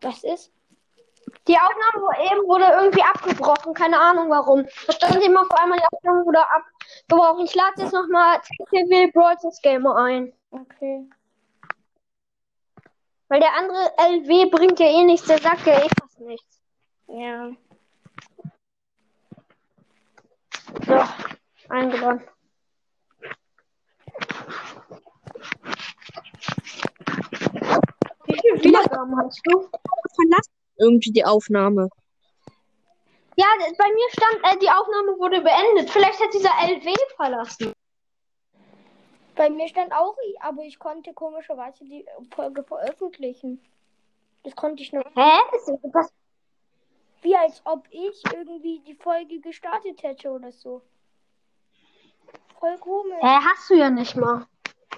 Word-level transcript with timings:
Was 0.00 0.24
ist? 0.24 0.52
Die 1.46 1.56
Aufnahme 1.56 2.04
wo 2.04 2.10
eben 2.12 2.48
wurde 2.48 2.64
irgendwie 2.64 3.02
abgebrochen. 3.02 3.74
Keine 3.74 3.98
Ahnung 3.98 4.30
warum. 4.30 4.66
Da 4.86 4.92
stand 4.92 5.22
immer 5.22 5.44
vor 5.44 5.60
einmal 5.60 5.78
die 5.78 5.96
Aufnahme 5.96 6.24
wurde 6.24 6.40
abgebrochen. 6.40 7.44
Ich 7.44 7.54
lade 7.54 7.82
jetzt 7.82 7.92
nochmal 7.92 8.40
TTW 8.40 9.10
Brawl 9.12 9.38
Stars 9.38 9.60
Gamer 9.62 9.96
ein. 9.96 10.32
Okay. 10.50 11.08
Weil 13.28 13.40
der 13.40 13.54
andere 13.56 13.92
LW 13.96 14.50
bringt 14.50 14.80
ja 14.80 14.86
eh 14.86 15.04
nichts. 15.04 15.26
Der 15.28 15.38
sagt 15.38 15.66
ja 15.66 15.78
eh 15.78 15.88
fast 16.00 16.20
nichts. 16.20 16.60
Ja. 17.06 17.50
So, 20.86 21.04
eingebaut. 21.68 22.20
Viele 28.40 28.62
Wiedergaben 28.62 29.16
hast 29.18 29.40
du? 29.44 29.68
Verlassen 30.14 30.52
irgendwie 30.76 31.12
die 31.12 31.24
Aufnahme. 31.24 31.88
Ja, 33.36 33.46
bei 33.78 33.88
mir 33.88 34.08
stand, 34.10 34.38
äh, 34.44 34.58
die 34.58 34.70
Aufnahme 34.70 35.18
wurde 35.18 35.40
beendet. 35.40 35.90
Vielleicht 35.90 36.20
hat 36.20 36.34
dieser 36.34 36.50
LW 36.50 36.94
verlassen. 37.16 37.72
Bei 39.36 39.48
mir 39.48 39.68
stand 39.68 39.92
auch, 39.92 40.16
aber 40.40 40.62
ich 40.64 40.78
konnte 40.78 41.14
komischerweise 41.14 41.84
die 41.84 42.04
Folge 42.34 42.62
veröffentlichen. 42.64 43.64
Das 44.42 44.54
konnte 44.56 44.82
ich 44.82 44.92
noch. 44.92 45.04
Hä? 45.14 45.38
Das, 45.92 46.12
Wie 47.22 47.36
als 47.36 47.62
ob 47.64 47.86
ich 47.90 48.22
irgendwie 48.34 48.80
die 48.80 48.94
Folge 48.94 49.40
gestartet 49.40 50.02
hätte 50.02 50.30
oder 50.30 50.52
so. 50.52 50.82
Voll 52.58 52.76
komisch. 52.78 53.16
hä, 53.22 53.38
hast 53.42 53.70
du 53.70 53.74
ja 53.74 53.88
nicht 53.88 54.16
mal. 54.16 54.46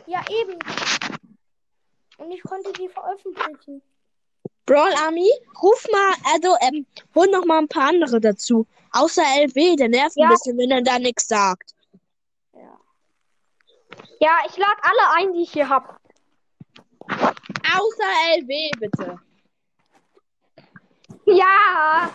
Ja, 0.06 0.20
eben. 0.28 0.58
Und 2.18 2.30
ich 2.30 2.42
konnte 2.42 2.72
die 2.72 2.88
veröffentlichen. 2.88 3.82
Brawl 4.66 4.92
Army, 5.04 5.28
ruf 5.62 5.86
mal, 5.90 6.14
also, 6.34 6.56
ähm, 6.60 6.86
hol 7.14 7.26
noch 7.28 7.44
mal 7.44 7.58
ein 7.58 7.68
paar 7.68 7.88
andere 7.88 8.20
dazu. 8.20 8.66
Außer 8.92 9.22
LW, 9.22 9.76
der 9.76 9.88
nervt 9.88 10.16
Ja. 10.16 10.26
ein 10.26 10.30
bisschen, 10.30 10.56
wenn 10.58 10.70
er 10.70 10.82
da 10.82 10.98
nichts 10.98 11.26
sagt. 11.26 11.74
Ja. 12.54 12.78
Ja, 14.20 14.30
ich 14.46 14.56
lade 14.56 14.80
alle 14.82 15.16
ein, 15.16 15.32
die 15.32 15.42
ich 15.42 15.52
hier 15.52 15.68
hab. 15.68 16.00
Außer 17.08 18.36
LW, 18.38 18.70
bitte. 18.78 19.18
Ja. 21.26 22.10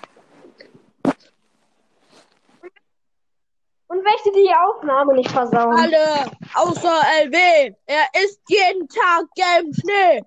Und 3.88 4.04
welche 4.04 4.32
die 4.34 4.54
Aufnahme 4.54 5.14
nicht 5.16 5.32
versauen. 5.32 5.78
Alle, 5.80 6.32
außer 6.56 7.02
LW. 7.24 7.76
Er 7.86 8.06
isst 8.24 8.42
jeden 8.48 8.88
Tag 8.88 9.26
gelben 9.36 9.74
Schnee. 9.74 10.24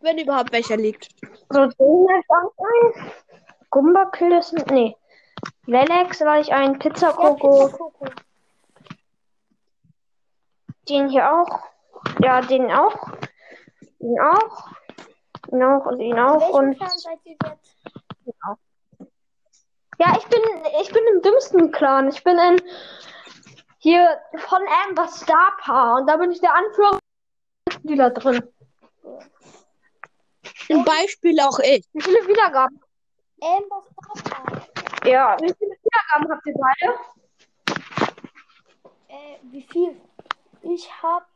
Wenn 0.00 0.18
überhaupt 0.18 0.52
welcher 0.52 0.76
liegt. 0.76 1.08
So, 1.50 1.66
den 1.66 2.06
lade 2.06 2.20
ich 2.20 2.30
auch 2.30 2.52
ein. 2.58 3.12
Gumbakill 3.70 4.32
ist. 4.32 4.52
Nee. 4.70 4.96
Lelex 5.66 6.20
lade 6.20 6.42
ich 6.42 6.52
ein. 6.52 6.78
Pizza 6.78 7.12
Coco. 7.12 7.94
Den 10.88 11.08
hier 11.08 11.32
auch. 11.32 11.68
Ja, 12.20 12.40
den 12.42 12.70
auch. 12.70 13.10
Den 13.98 14.20
auch. 14.20 14.68
Den 15.50 15.62
auch 15.62 15.86
und 15.86 15.98
den 15.98 16.18
auch. 16.18 16.40
Welchen 16.40 16.54
Und 16.54 16.76
Clan 16.76 16.98
seid 16.98 17.18
ihr 17.24 17.36
jetzt? 17.42 17.76
Ja, 19.98 20.16
ich 20.18 20.26
bin, 20.26 20.40
ich 20.82 20.92
bin 20.92 21.02
im 21.14 21.22
dümmsten 21.22 21.70
Clan. 21.70 22.08
Ich 22.08 22.22
bin 22.24 22.38
in 22.38 22.60
hier 23.78 24.20
von 24.36 24.60
Amber 24.86 25.08
Star 25.08 25.56
Power. 25.62 26.00
Und 26.00 26.06
da 26.06 26.16
bin 26.16 26.32
ich 26.32 26.40
der 26.40 26.54
Anführer 26.54 26.98
die 27.82 27.96
da 27.96 28.10
drin. 28.10 28.42
Zum 30.66 30.84
Beispiel 30.84 31.40
auch 31.40 31.58
ich. 31.58 31.86
Wie 31.92 32.02
viele 32.02 32.26
Wiedergaben? 32.26 32.80
Amber 33.40 33.82
Star. 34.16 34.66
Ja, 35.04 35.36
wie 35.40 35.52
viele 35.58 35.76
Wiedergaben 35.82 36.32
habt 36.32 36.46
ihr 36.46 36.54
beide? 36.54 36.94
Äh, 39.08 39.38
wie 39.42 39.62
viel? 39.62 40.00
Ich 40.62 40.88
hab 41.02 41.28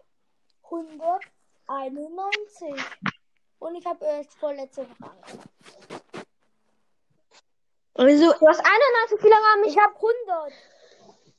191. 0.65 2.75
Und 3.59 3.75
ich 3.75 3.85
habe 3.85 4.05
erst 4.05 4.39
vorletzte 4.39 4.89
Woche 4.89 5.11
Also, 7.99 8.33
Du 8.39 8.47
hast 8.47 8.61
91 8.61 9.25
Wiedergaben, 9.25 9.65
ich 9.65 9.71
Ich 9.77 9.79
habe 9.83 9.95
100. 9.95 10.53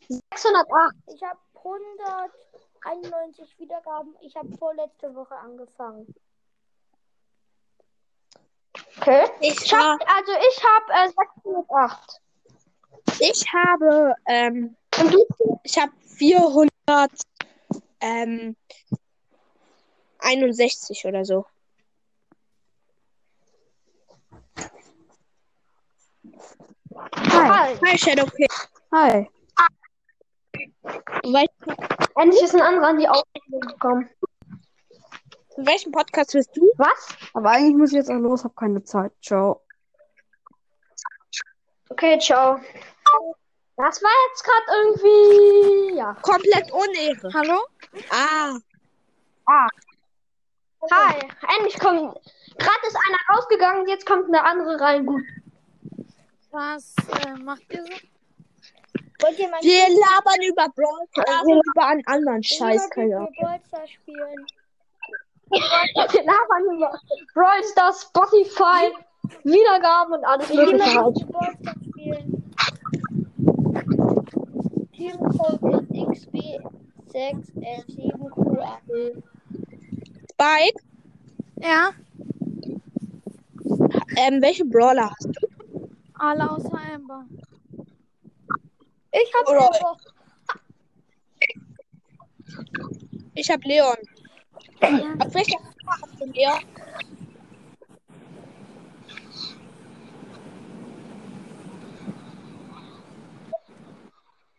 608. 0.10 0.96
Ich 1.08 1.24
habe 1.24 1.40
191 2.84 3.60
Wiedergaben. 3.60 4.16
Ich 4.22 4.36
habe 4.36 4.50
vorletzte 4.58 5.16
Woche 5.16 5.36
angefangen. 5.36 6.14
Okay. 8.98 9.30
ich, 9.40 9.62
Ich 9.62 9.74
hab, 9.74 10.02
also 10.02 10.32
ich 10.34 10.64
habe 10.64 10.94
äh, 10.94 11.10
608. 11.44 12.22
ich 13.20 13.46
habe, 13.54 14.16
ähm, 14.28 14.76
Und 15.00 15.14
du? 15.14 15.60
ich 15.64 15.78
habe 15.78 15.94
400, 16.18 17.12
ähm, 18.02 18.58
61 20.20 21.06
oder 21.06 21.24
so. 21.24 21.46
Hi. 27.00 27.78
Hi, 27.86 27.98
Shadowkin. 27.98 28.48
Hi. 28.94 29.30
Wel 31.24 31.46
Endlich 32.16 32.42
ist 32.44 32.56
ein 32.56 32.62
anderer 32.62 32.88
an 32.88 32.98
die 32.98 33.08
Aufnahme 33.08 33.60
gekommen. 33.62 34.10
in 35.58 35.66
welchem 35.68 35.92
Podcast 35.92 36.34
bist 36.34 36.50
du? 36.56 36.70
Was? 36.78 37.10
Aber 37.34 37.52
eigentlich 37.52 37.76
muss 37.78 37.92
ich 37.92 37.98
jetzt 37.98 38.10
auch 38.10 38.16
los, 38.20 38.44
hab 38.44 38.56
keine 38.56 38.84
Zeit. 38.84 39.12
Ciao. 39.22 39.62
Okay, 41.90 42.20
ciao. 42.20 42.60
Das 43.78 44.02
war 44.04 44.12
jetzt 44.30 44.44
gerade 44.44 44.66
irgendwie. 44.84 45.98
Ja. 45.98 46.14
Komplett 46.22 46.72
Unehre. 46.72 47.34
Hallo? 47.34 47.62
Ah, 48.10 49.68
Hi. 50.92 51.16
Endlich 51.58 51.80
kommt. 51.80 52.16
Gerade 52.58 52.88
ist 52.88 52.98
einer 53.08 53.38
rausgegangen, 53.38 53.88
jetzt 53.88 54.06
kommt 54.06 54.28
eine 54.28 54.44
andere 54.44 54.80
rein. 54.80 55.06
Gut. 55.06 55.22
Was 56.52 56.96
äh, 57.26 57.34
macht 57.44 57.64
ihr 57.72 57.84
so? 57.84 57.90
Wollt 59.22 59.38
ihr 59.38 59.50
wir 59.50 59.90
labern 59.90 60.42
über 60.48 60.70
Brawl 60.76 61.06
Stars 61.12 61.44
und 61.46 61.62
über 61.76 61.88
einen 61.88 62.08
anderen 62.08 62.42
Scheiß, 62.42 62.90
keine 62.90 63.18
Ahnung. 63.18 63.34
Geburtstag 63.38 63.90
spielen? 63.90 64.46
Wir 65.50 66.24
labern 66.24 66.64
über 66.76 66.98
Brawl 67.34 67.62
Stars, 67.72 68.04
Spotify, 68.04 68.94
Wiedergaben 69.44 70.14
und 70.14 70.24
alles 70.26 70.48
mögliche 70.54 70.96
halt. 70.96 71.16
Geburtstag 71.16 71.76
spielen. 71.90 72.44
Teamcode 74.96 75.84
ist 76.14 76.30
XB6L7QA. 76.34 79.22
Spike, 80.32 80.80
Ja, 81.62 81.92
ähm, 84.18 84.42
welche 84.42 84.66
Brawler 84.66 85.10
hast 85.12 85.26
du? 85.28 85.49
Alle 86.20 86.50
außer 86.52 86.80
Amber. 86.94 87.26
Ich 89.12 89.34
hab 89.34 89.48
Alright. 89.48 89.76
Amber. 89.84 89.98
Ich 93.36 93.50
hab 93.50 93.64
Leon. 93.64 93.96
Auf 94.82 95.34
welcher 95.34 95.60
Sprache 95.60 96.02
hast 96.02 96.20
du 96.22 96.26
Leon? 96.26 96.60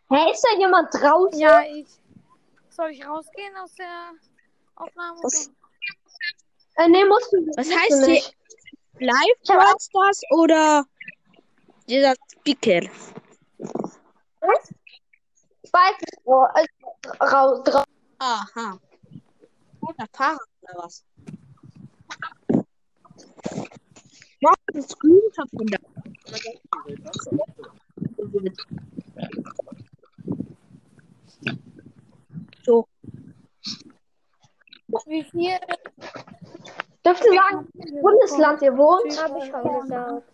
Hä, 0.09 0.31
ist 0.31 0.43
da 0.43 0.57
jemand 0.59 0.93
draußen? 0.93 1.39
Ja, 1.39 1.61
ich. 1.63 1.87
Soll 2.69 2.91
ich 2.91 3.05
rausgehen 3.05 3.55
aus 3.57 3.73
der 3.75 4.11
Aufnahme? 4.75 5.19
Was- 5.23 5.49
Äh, 6.77 6.87
nee, 6.87 7.03
musst 7.05 7.31
du 7.33 7.37
Was 7.57 7.69
heißt 7.69 7.91
du 7.91 8.05
die- 8.05 8.11
nicht. 8.13 8.35
Live 8.99 9.39
Brawl 9.45 9.75
Stars 9.79 10.21
oder 10.31 10.85
dieser 11.91 12.13
Speaker? 12.31 12.87
Spike 15.65 16.01
ist 16.01 16.21
oh, 16.23 16.45
äh, 16.55 17.23
raus. 17.23 17.63
Dra 17.65 17.83
Aha. 18.19 18.79
Oder 19.81 20.05
Fahrrad 20.13 20.39
oder 20.61 20.83
was? 20.83 21.03
Mach 24.41 24.55
den 24.73 24.83
Screenshot 24.83 25.49
von 25.49 25.67
da. 25.67 25.77
So. 32.63 32.87
Wie 35.07 35.23
viel? 35.23 35.59
Dürft 37.05 37.25
ihr 37.25 37.33
sagen, 37.33 37.67
Bundesland 38.01 38.61
ihr 38.61 38.77
wohnt? 38.77 39.19
Hab 39.21 39.37
ich 39.37 39.49
schon 39.49 39.81
gesagt. 39.81 40.30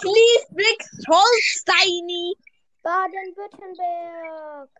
Schleswig-Holsteini. 0.00 2.36
Baden-Württemberg. 2.82 4.70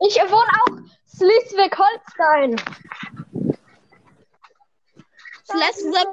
Ich 0.00 0.16
wohne 0.16 0.50
auch 0.62 0.76
Schleswig-Holstein. 1.16 2.60
Schleswig. 5.50 6.08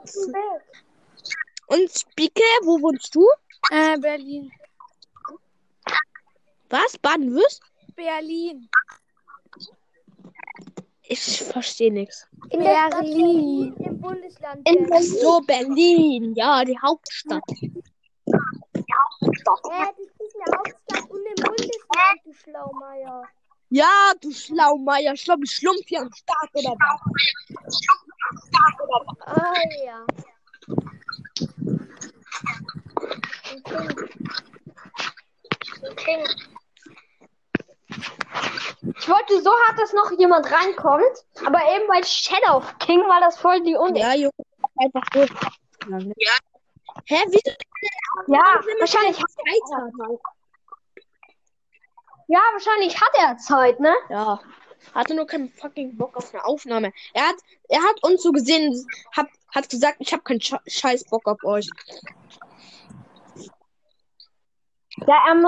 Und 1.68 1.92
Spike, 1.92 2.42
wo 2.64 2.82
wohnst 2.82 3.14
du? 3.16 3.28
Äh, 3.72 3.98
Berlin. 3.98 4.52
Was? 6.70 6.98
Baden-Würst? 6.98 7.62
Berlin. 7.96 8.70
Ich 11.04 11.44
verstehe 11.44 11.92
nichts. 11.92 12.28
In 12.50 12.64
Berlin. 12.64 13.76
Bundesland 14.07 14.69
In 14.69 14.88
Berlin. 14.88 15.19
So, 15.21 15.42
Berlin. 15.42 16.33
Ja, 16.36 16.63
die 16.63 16.77
Hauptstadt. 16.80 17.44
Hä, 17.50 17.63
das 19.21 20.07
ist 20.19 20.36
eine 20.36 20.57
Hauptstadt 20.57 21.09
und 21.09 21.25
im 21.25 21.36
Bundesland, 21.44 22.19
du 22.24 22.33
Schlaumeier. 22.33 23.24
Ja, 23.69 24.13
du 24.21 24.31
Schlaumeier. 24.31 25.15
Schlumpf, 25.18 25.50
Schlumpf 25.50 25.88
hier 25.88 26.01
am 26.01 26.12
Start 26.13 26.50
oder 26.54 26.74
was? 26.80 27.01
Ah 29.25 29.54
ja. 29.86 30.06
Okay. 35.92 36.24
Ich 38.82 39.10
wollte 39.10 39.42
so 39.42 39.52
hart, 39.52 39.80
dass 39.80 39.94
noch 39.94 40.12
jemand 40.12 40.52
reinkommt, 40.52 41.26
aber 41.46 41.60
eben 41.76 41.88
bei 41.88 42.04
Shadow 42.04 42.62
King 42.80 43.02
war 43.02 43.20
das 43.22 43.38
voll 43.38 43.62
die 43.62 43.76
Un 43.76 43.96
Ja, 43.96 44.14
Junge. 44.14 44.32
Einfach 44.80 45.04
so. 45.14 45.22
Ja. 45.90 46.34
Hä, 47.06 47.24
wie? 47.30 47.42
Ja, 48.28 48.44
wahrscheinlich, 48.80 49.18
Zeit 49.18 49.26
hat. 49.74 50.20
ja, 52.28 52.40
wahrscheinlich 52.54 53.00
hat 53.00 53.12
er 53.18 53.38
Zeit, 53.38 53.80
ne? 53.80 53.96
Ja. 54.10 54.40
Hatte 54.94 55.16
nur 55.16 55.26
keinen 55.26 55.50
fucking 55.50 55.98
Bock 55.98 56.16
auf 56.18 56.34
eine 56.34 56.46
Aufnahme. 56.46 56.94
Er 57.14 57.28
hat, 57.28 57.36
er 57.70 57.82
hat 57.82 58.04
uns 58.04 58.22
so 58.22 58.32
gesehen, 58.32 58.86
hat, 59.12 59.28
hat 59.54 59.70
gesagt, 59.70 59.98
ich 60.00 60.14
habe 60.14 60.24
keinen 60.24 60.42
Sche 60.42 60.60
Scheiß 60.68 61.06
Bock 61.06 61.28
auf 61.28 61.44
euch. 61.44 61.70
Ja, 65.06 65.24
ähm, 65.32 65.48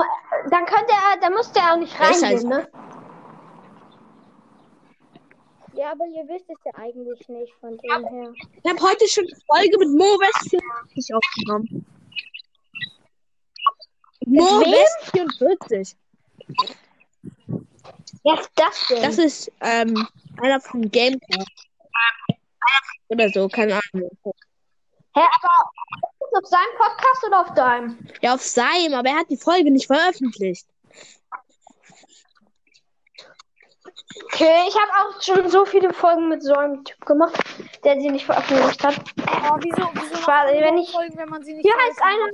dann 0.50 0.66
könnte 0.66 0.92
er, 0.92 1.20
dann 1.20 1.34
müsste 1.34 1.58
er 1.58 1.72
auch 1.72 1.78
nicht 1.78 1.98
reingehen, 1.98 2.48
ne? 2.48 2.68
Ja, 5.74 5.92
aber 5.92 6.06
ihr 6.06 6.26
wisst 6.28 6.48
es 6.48 6.58
ja 6.64 6.72
eigentlich 6.74 7.28
nicht 7.28 7.52
von 7.60 7.76
dem 7.78 8.08
her. 8.08 8.32
Ich 8.62 8.70
habe 8.70 8.80
heute 8.82 9.06
schon 9.08 9.24
eine 9.24 9.40
Folge 9.46 9.78
mit 9.78 9.88
Mo 9.90 10.18
West 10.18 10.50
44 10.50 11.14
aufgenommen. 11.14 11.86
Mo 14.26 14.60
wem? 14.60 14.72
West 14.72 15.10
44. 15.12 15.96
Wer 18.24 18.34
ist 18.40 18.50
das 18.54 18.86
denn? 18.88 19.02
Das 19.02 19.18
ist 19.18 19.52
ähm, 19.60 20.06
einer 20.40 20.60
von 20.60 20.90
Gameplay. 20.90 21.44
Oder 23.08 23.28
so, 23.30 23.48
keine 23.48 23.80
Ahnung. 23.92 24.10
Hä, 24.22 25.20
aber 25.20 25.70
ist 26.20 26.30
das 26.32 26.42
auf 26.42 26.48
seinem 26.48 26.76
Podcast 26.78 27.26
oder 27.26 27.40
auf 27.40 27.54
deinem? 27.54 27.98
Ja, 28.22 28.34
auf 28.34 28.42
seinem, 28.42 28.94
aber 28.94 29.08
er 29.08 29.16
hat 29.16 29.30
die 29.30 29.36
Folge 29.36 29.70
nicht 29.70 29.86
veröffentlicht. 29.86 30.66
Okay, 34.24 34.64
ich 34.68 34.74
habe 34.74 34.90
auch 34.98 35.22
schon 35.22 35.48
so 35.48 35.64
viele 35.64 35.92
Folgen 35.92 36.28
mit 36.28 36.42
so 36.42 36.52
einem 36.54 36.84
Typ 36.84 37.04
gemacht, 37.06 37.38
der 37.84 38.00
sie 38.00 38.10
nicht 38.10 38.26
veröffentlicht 38.26 38.82
hat. 38.84 38.96
Oh, 38.98 39.56
wieso, 39.60 39.88
wieso 39.94 40.26
man 40.26 40.46
wenn 40.48 40.78
ich- 40.78 40.90
Folgen, 40.90 41.16
wenn 41.16 41.28
man 41.28 41.44
sie 41.44 41.54
nicht 41.54 41.62
Hier 41.62 41.74
heißt 41.76 42.02
einer. 42.02 42.26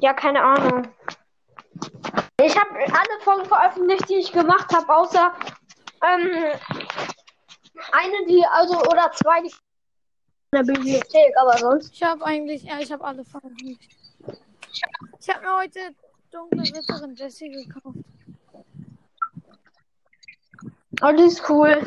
Ja, 0.00 0.12
keine 0.14 0.42
Ahnung. 0.42 0.88
Ich 2.42 2.58
habe 2.58 2.74
alle 2.74 3.20
Folgen 3.20 3.44
veröffentlicht, 3.46 4.08
die 4.08 4.16
ich 4.16 4.32
gemacht 4.32 4.74
habe, 4.74 4.94
außer 4.94 5.32
ähm, 6.02 6.30
eine, 7.92 8.26
die, 8.26 8.44
also, 8.50 8.80
oder 8.82 9.12
zwei, 9.12 9.42
die 9.42 9.48
in 10.52 10.66
der 10.66 10.72
Bibliothek, 10.72 11.36
aber 11.38 11.58
sonst. 11.58 11.92
Ich 11.94 12.02
habe 12.02 12.24
eigentlich, 12.24 12.64
ja, 12.64 12.78
ich 12.80 12.90
habe 12.90 13.04
alle 13.04 13.24
veröffentlicht. 13.24 13.88
Ich 15.20 15.28
habe 15.28 15.42
mir 15.42 15.56
heute 15.58 15.94
dunkle 16.30 16.62
Ritterin 16.62 17.14
Jessie 17.14 17.50
gekauft. 17.50 17.98
Oh, 21.02 21.12
die 21.16 21.22
ist 21.24 21.48
cool. 21.48 21.80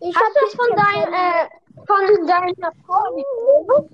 Ich 0.00 0.14
Hast 0.14 0.24
hab 0.24 0.32
du 0.34 0.40
das 0.42 0.54
von 0.54 0.70
deinem, 0.76 1.12
äh, 1.12 1.48
von 1.86 2.26
deiner 2.26 2.72
Frau? 2.86 3.86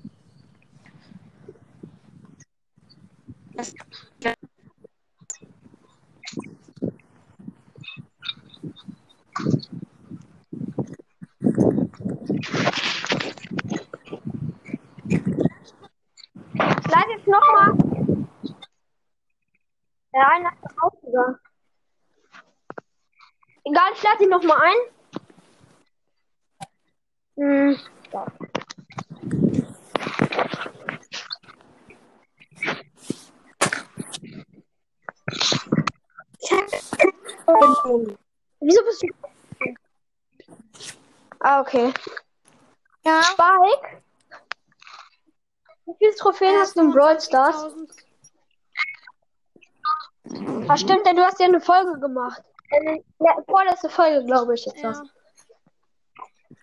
leite 16.93 17.11
jetzt 17.11 17.27
nochmal. 17.27 17.92
Der 20.13 20.29
eine 20.29 20.49
ist 20.49 20.81
rausgegangen. 20.81 21.39
Egal, 23.65 23.91
ich 23.93 24.03
lade 24.03 24.23
ihn 24.23 24.29
nochmal 24.29 24.61
ein. 24.61 24.77
Hm. 27.35 27.79
Wieso 38.59 38.83
bist 38.83 39.03
du. 39.03 39.07
Ah, 41.39 41.61
okay. 41.61 41.93
Ja. 43.03 43.23
Spike? 43.23 44.03
Wie 45.85 45.95
viele 45.97 46.15
Trophäen 46.15 46.59
hast 46.59 46.75
du 46.75 46.81
in 46.81 46.91
Brawl 46.91 47.19
Stars? 47.19 47.55
25.000. 47.55 48.12
Ah, 50.67 50.77
stimmt, 50.77 51.05
denn 51.05 51.15
du 51.15 51.23
hast 51.23 51.39
ja 51.39 51.47
eine 51.47 51.59
Folge 51.61 51.99
gemacht. 51.99 52.41
Ja, 53.19 53.35
vorletzte 53.47 53.89
Folge, 53.89 54.25
glaube 54.25 54.55
ich, 54.55 54.65
jetzt 54.65 54.81
Ja. 54.81 54.89
was. 54.89 55.01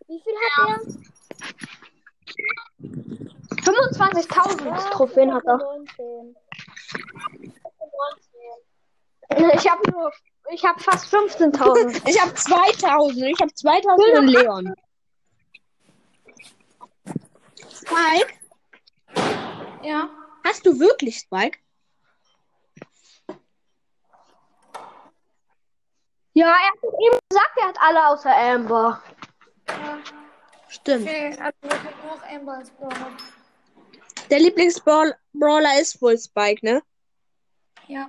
Wie 0.09 0.21
viel 0.23 0.35
hat 0.57 0.69
er? 0.69 0.79
25.000 3.63 4.91
Trophäen 4.91 5.33
hat 5.33 5.45
er. 5.45 5.59
19. 5.59 6.37
Ich 9.55 9.71
habe 9.71 9.91
nur, 9.93 10.11
ich 10.53 10.65
habe 10.65 10.81
fast 10.81 11.15
15.000. 11.15 12.03
Ich 12.09 12.21
habe 12.21 12.35
2000. 12.35 13.23
Ich 13.27 13.41
habe 13.41 13.55
2000 13.55 14.19
und 14.19 14.27
Leon. 14.27 14.75
Spike? 17.71 18.35
Ja. 19.83 20.09
Hast 20.45 20.67
du 20.67 20.79
wirklich 20.81 21.19
Spike? 21.19 21.59
Ja, 26.33 26.47
er 26.47 26.69
hat 26.69 26.85
eben 26.85 27.19
gesagt, 27.29 27.57
er 27.57 27.69
hat 27.69 27.77
alle 27.81 28.09
außer 28.09 28.37
Amber. 28.37 29.03
Stimmt. 30.69 31.07
Okay, 31.07 31.37
also 31.41 31.77
noch 32.07 32.23
Amber 32.29 32.53
als 32.59 32.71
Brawler. 32.71 33.13
Der 34.31 34.39
Lieblingsbrawler 34.39 35.81
ist 35.81 36.01
wohl 36.01 36.17
Spike, 36.17 36.65
ne? 36.65 36.83
Ja. 37.89 38.09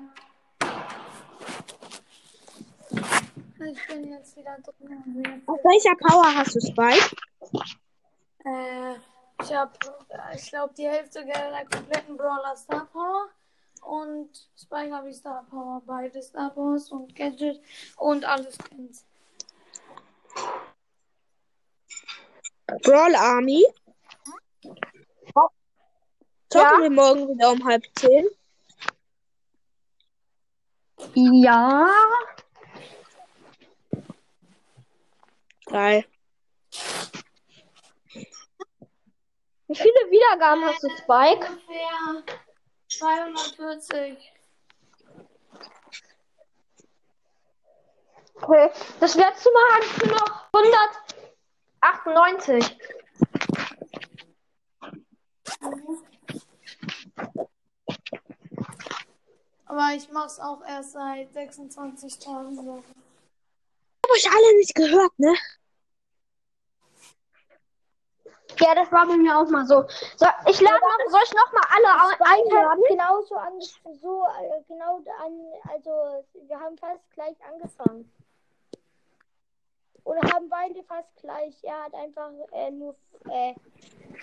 Ich 3.60 3.88
bin 3.88 4.12
jetzt 4.12 4.36
wieder 4.38 4.58
drin. 4.60 5.44
Auf 5.48 5.60
welcher 5.64 5.96
Power 5.96 6.36
hast 6.36 6.56
du 6.56 6.60
Spike? 6.60 7.16
Äh, 8.46 8.96
ich 9.44 9.54
habe, 9.54 9.72
ich 10.36 10.50
glaube, 10.50 10.74
die 10.76 10.88
Hälfte 10.88 11.26
der 11.26 11.66
kompletten 11.72 12.18
Brawler 12.18 12.56
Star 12.56 12.86
Power. 12.86 13.30
Und 13.82 14.30
Spike 14.56 14.94
habe 14.94 15.10
ich 15.10 15.18
Star 15.18 15.46
Power, 15.50 15.82
beide 15.86 16.22
Star 16.22 16.52
Powers 16.52 16.92
und 16.92 17.16
Gadget 17.16 17.60
und 17.98 18.24
alles 18.26 18.58
Skins. 18.58 19.06
Brawl 22.84 23.16
Army. 23.16 23.66
Zocken 26.50 26.84
wir 26.84 26.90
morgen 26.90 27.30
wieder 27.30 27.52
um 27.52 27.66
halb 27.66 27.84
zehn. 27.96 28.26
Ja. 31.14 31.88
Geil. 35.66 36.06
Wie 39.68 39.76
viele 39.76 40.12
Wiedergaben 40.12 40.66
hast 40.66 40.84
du, 40.84 40.90
Spike? 40.90 41.48
Ungefähr 41.48 42.51
240. 43.02 44.18
Okay. 48.36 48.72
Das 49.00 49.16
letzte 49.16 49.50
Mal 49.52 49.74
hattest 49.74 50.02
du 50.04 50.08
noch 50.08 50.48
198. 51.82 52.78
Aber 59.66 59.96
ich 59.96 60.12
mach's 60.12 60.40
auch 60.40 60.62
erst 60.68 60.92
seit 60.92 61.34
26 61.34 62.20
Tagen. 62.20 62.56
So. 62.56 62.84
Hab 64.06 64.12
euch 64.12 64.30
alle 64.30 64.58
nicht 64.58 64.76
gehört, 64.76 65.18
ne? 65.18 65.34
Ja, 68.60 68.76
das 68.76 68.92
war 68.92 69.08
bei 69.08 69.18
mir 69.18 69.38
auch 69.38 69.48
mal 69.50 69.66
so. 69.66 69.84
so 70.16 70.26
ich 70.48 70.62
lade 70.62 70.80
noch, 70.80 71.12
soll 71.12 71.22
ich 71.26 71.34
noch 71.34 71.52
mal 71.54 71.64
alle 71.72 72.20
einladen? 72.20 72.84
genauso 72.88 73.36
an, 73.36 73.60
so, 74.02 74.24
äh, 74.24 74.62
genau 74.68 74.98
an, 75.24 75.72
also 75.72 76.26
wir 76.48 76.60
haben 76.60 76.78
fast 76.78 77.02
gleich 77.14 77.36
angefangen. 77.52 78.12
Oder 80.04 80.22
haben 80.34 80.50
beide 80.50 80.84
fast 80.84 81.16
gleich. 81.18 81.56
Er 81.64 81.84
hat 81.84 81.94
einfach 81.94 82.32
äh, 82.52 82.72
nur 82.72 82.96
äh, 83.30 83.54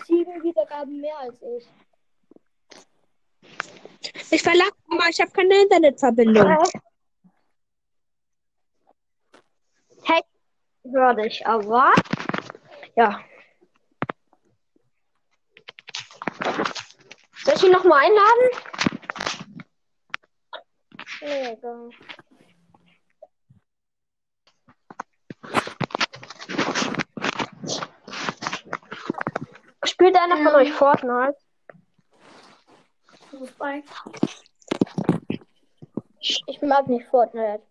sieben 0.06 0.42
Wiedergaben 0.42 1.00
mehr 1.00 1.16
als 1.18 1.40
ich. 1.42 1.68
Ich 4.30 4.42
verlag 4.42 4.72
mal, 4.86 5.08
ich 5.10 5.20
habe 5.20 5.30
keine 5.30 5.62
Internetverbindung. 5.62 6.58
Hey, 10.04 10.22
würde 10.82 11.26
ich, 11.26 11.46
aber 11.46 11.92
ja. 12.96 13.20
Ich 17.58 17.64
ihn 17.64 17.72
noch 17.72 17.84
mal 17.84 18.00
einladen? 18.04 18.50
Nee, 21.20 21.52
egal. 21.52 21.90
Spielt 29.84 30.16
einer 30.16 30.36
von 30.36 30.54
euch 30.54 30.72
Fortnite? 30.72 31.36
Ich 36.46 36.62
mag 36.62 36.86
nicht 36.86 37.08
Fortnite. 37.08 37.62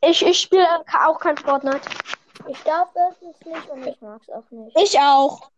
Ich, 0.00 0.24
ich 0.24 0.40
spiele 0.40 0.66
auch 1.06 1.18
kein 1.18 1.36
Fortnite. 1.36 1.80
Ich 2.46 2.62
darf 2.62 2.88
erstens 2.94 3.44
nicht 3.44 3.68
und 3.68 3.86
ich 3.86 4.00
mag's 4.00 4.30
auch 4.30 4.48
nicht. 4.50 4.78
Ich 4.78 4.98
auch. 4.98 5.50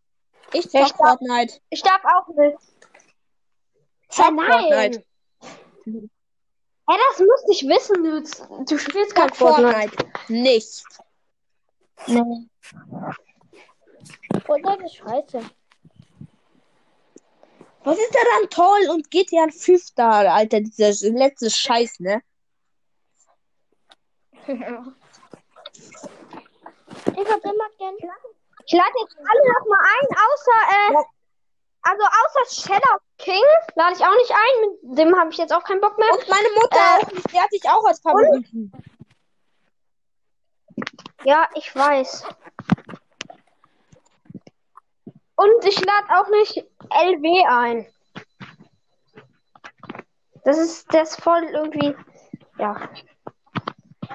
Ich 0.52 0.64
Ja, 0.72 0.80
zock 0.80 0.90
ich 0.90 0.96
Fortnite. 0.96 1.60
Ich 1.70 1.82
darf 1.82 2.02
auch 2.04 2.28
nicht. 2.28 2.58
Hä, 4.10 4.30
nein. 4.32 4.92
Fortnite. 4.92 5.04
Hä, 5.84 6.96
das 7.08 7.18
musste 7.18 7.52
ich 7.52 7.62
wissen. 7.62 8.02
Du, 8.02 8.64
du 8.64 8.78
spielst 8.78 9.14
kein 9.14 9.32
Fortnite. 9.32 9.90
Fortnite. 9.90 10.32
Nicht. 10.32 10.84
Nee. 12.06 12.48
Fortnite 14.44 14.84
ist 14.84 14.96
scheiße. 14.96 15.50
Was 17.82 17.98
ist 17.98 18.14
daran 18.14 18.50
toll 18.50 18.90
und 18.90 19.10
GTA 19.10 19.46
5 19.50 19.94
da, 19.94 20.34
Alter, 20.34 20.60
dieser 20.60 20.92
letzte 21.10 21.50
Scheiß, 21.50 22.00
ne? 22.00 22.22
Ich 27.06 27.28
hab 27.28 27.44
immer 27.44 27.68
gern. 27.78 27.96
Ich 28.70 28.76
lade 28.78 28.92
jetzt 29.00 29.16
alle 29.18 29.52
noch 29.52 29.66
mal 29.66 29.80
ein, 29.80 30.06
außer, 30.16 30.58
äh, 30.70 31.04
also 31.82 32.02
außer 32.04 32.70
Shadow 32.70 32.98
King 33.18 33.42
lade 33.74 33.96
ich 33.96 34.04
auch 34.04 34.14
nicht 34.14 34.30
ein. 34.30 34.90
Mit 34.90 34.98
dem 34.98 35.18
habe 35.18 35.30
ich 35.32 35.38
jetzt 35.38 35.52
auch 35.52 35.64
keinen 35.64 35.80
Bock 35.80 35.98
mehr. 35.98 36.08
Und 36.12 36.28
meine 36.28 36.48
Mutter 36.54 37.16
Äh. 37.16 37.20
Die 37.32 37.40
hat 37.40 37.50
sich 37.50 37.68
auch 37.68 37.84
als 37.84 37.98
Favoriten. 38.00 38.70
Ja, 41.24 41.48
ich 41.56 41.74
weiß. 41.74 42.28
Und 45.34 45.64
ich 45.64 45.84
lade 45.84 46.06
auch 46.10 46.28
nicht 46.28 46.64
LW 46.90 47.44
ein. 47.48 47.86
Das 50.44 50.58
ist 50.58 50.94
das 50.94 51.10
ist 51.10 51.22
voll 51.24 51.42
irgendwie. 51.42 51.96
Ja. 52.58 52.88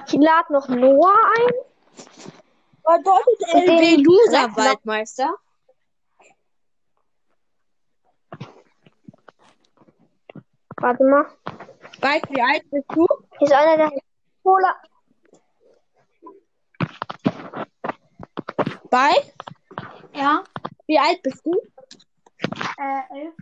Ich 0.06 0.14
lade 0.14 0.50
noch 0.50 0.68
Noah 0.68 1.14
ein. 1.36 1.52
Bedeutet 2.86 3.40
LW 3.52 3.96
Loser 3.96 4.56
Waldmeister? 4.56 5.34
Warte 10.78 11.04
mal. 11.04 11.26
Weißt 12.00 12.30
wie 12.30 12.42
alt 12.42 12.70
bist 12.70 12.86
du? 12.94 13.06
Ist 13.40 13.52
einer 13.52 13.76
der 13.76 13.90
Cola. 14.42 14.76
Bei? 18.90 19.12
Ja, 20.14 20.44
Wie 20.86 20.98
alt 20.98 21.22
bist 21.22 21.44
du? 21.44 21.52
äh, 22.78 23.18
elf. 23.18 23.34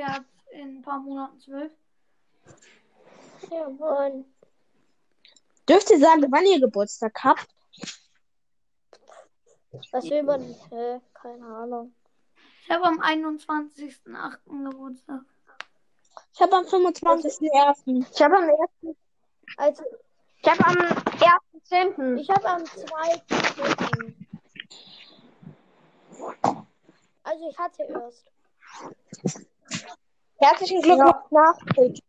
Hat 0.00 0.24
in 0.52 0.78
ein 0.78 0.82
paar 0.82 0.98
Monaten 1.00 1.38
zwölf. 1.40 1.72
Jawohl. 3.50 4.24
Dürft 5.68 5.90
ihr 5.90 5.98
sagen, 5.98 6.24
wann 6.30 6.46
ihr 6.46 6.60
Geburtstag 6.60 7.12
habt? 7.24 7.46
Was 9.92 10.04
will 10.10 10.22
man? 10.22 10.42
Hä? 10.70 11.00
Keine 11.14 11.46
Ahnung. 11.46 11.92
Ich 12.62 12.70
habe 12.70 12.84
am 12.84 13.00
21.08. 13.00 14.38
Geburtstag. 14.70 15.20
Ich 16.34 16.40
habe 16.40 16.56
am 16.56 16.64
25.01. 16.64 18.06
Ich 18.12 18.22
habe 18.22 18.36
am 18.36 18.48
ersten. 18.48 18.96
Also, 19.56 19.82
Ich 20.40 20.48
habe 20.48 20.64
am 20.66 20.76
1.10. 20.76 22.16
ich 22.16 22.30
habe 22.30 22.48
am 22.48 22.64
2. 22.64 23.22
Also, 27.24 27.48
ich 27.50 27.58
hatte 27.58 27.82
erst. 27.84 28.24
Herzlichen 30.38 30.82
Glückwunsch 30.82 31.30
nachträglich. 31.30 32.02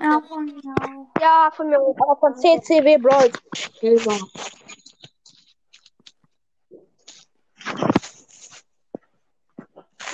Ja, 0.00 0.20
von 0.28 0.44
mir 0.46 0.74
auch. 0.82 1.20
Ja, 1.20 1.50
von 1.54 1.68
mir 1.68 1.80
auch. 1.80 1.96
Aber 2.00 2.16
von 2.16 2.36
CCW 2.36 2.98
Brawl. 2.98 3.30
Silber. 3.80 4.18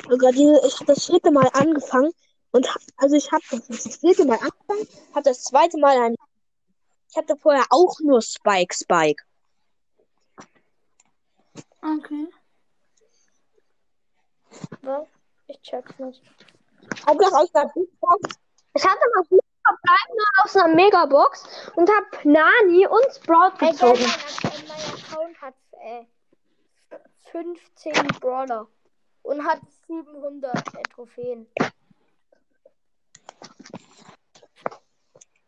Sogar 0.08 0.32
diese, 0.32 0.60
ich 0.66 0.74
habe 0.80 0.86
das 0.86 1.06
dritte 1.06 1.30
Mal 1.30 1.48
angefangen 1.52 2.12
und 2.50 2.68
also 2.96 3.16
ich 3.16 3.30
habe 3.32 3.42
das, 3.50 3.66
das 3.68 4.00
dritte 4.00 4.24
Mal 4.24 4.38
angefangen, 4.38 4.88
habe 5.14 5.22
das 5.22 5.42
zweite 5.44 5.78
Mal 5.78 5.96
ein. 5.98 6.16
Ich 7.10 7.16
hatte 7.16 7.36
vorher 7.36 7.64
auch 7.70 7.98
nur 8.00 8.20
Spike 8.22 8.74
Spike. 8.74 9.22
Okay. 11.82 12.28
Was? 14.82 15.06
Ich 15.46 15.60
check's 15.62 15.98
nicht. 15.98 16.22
Auch 17.06 17.14
noch 17.14 17.32
aus 17.32 17.50
der 17.52 17.70
Big 17.74 17.88
Box. 18.00 18.34
Ich 18.74 18.84
hatte 18.84 19.00
mal 19.14 19.24
vier 19.24 19.40
verbleibende 19.64 20.24
aus 20.42 20.56
einer 20.56 20.74
Megabox 20.74 21.44
und 21.76 21.88
habe 21.90 22.28
Nani 22.28 22.86
und 22.86 23.14
Sprout 23.14 23.52
Hey, 23.58 23.70
gezogen. 23.72 24.00
mein, 24.00 24.10
Ac- 24.10 24.64
mein 24.68 24.94
Account 24.94 25.40
hat 25.42 25.54
äh, 25.82 26.04
15 27.30 27.92
Brawler 28.20 28.66
und 29.22 29.44
hat 29.44 29.60
700 29.86 30.54
äh, 30.56 30.82
Trophäen. 30.94 31.46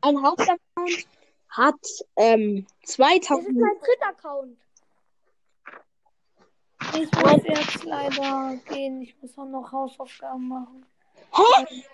Ein 0.00 0.22
Hauptaccount 0.22 1.06
hat 1.48 1.74
ähm, 2.16 2.66
Das 2.82 2.90
ist 2.90 2.96
2000. 2.96 3.56
mein 3.58 3.78
dritter 3.78 4.08
Account. 4.08 4.58
Ich 6.94 7.10
muss 7.12 7.42
jetzt 7.44 7.84
leider 7.84 8.56
gehen. 8.68 9.02
Ich 9.02 9.16
muss 9.22 9.36
auch 9.38 9.46
noch 9.46 9.72
Hausaufgaben 9.72 10.48
machen. 10.48 10.86
Hä? 11.32 11.42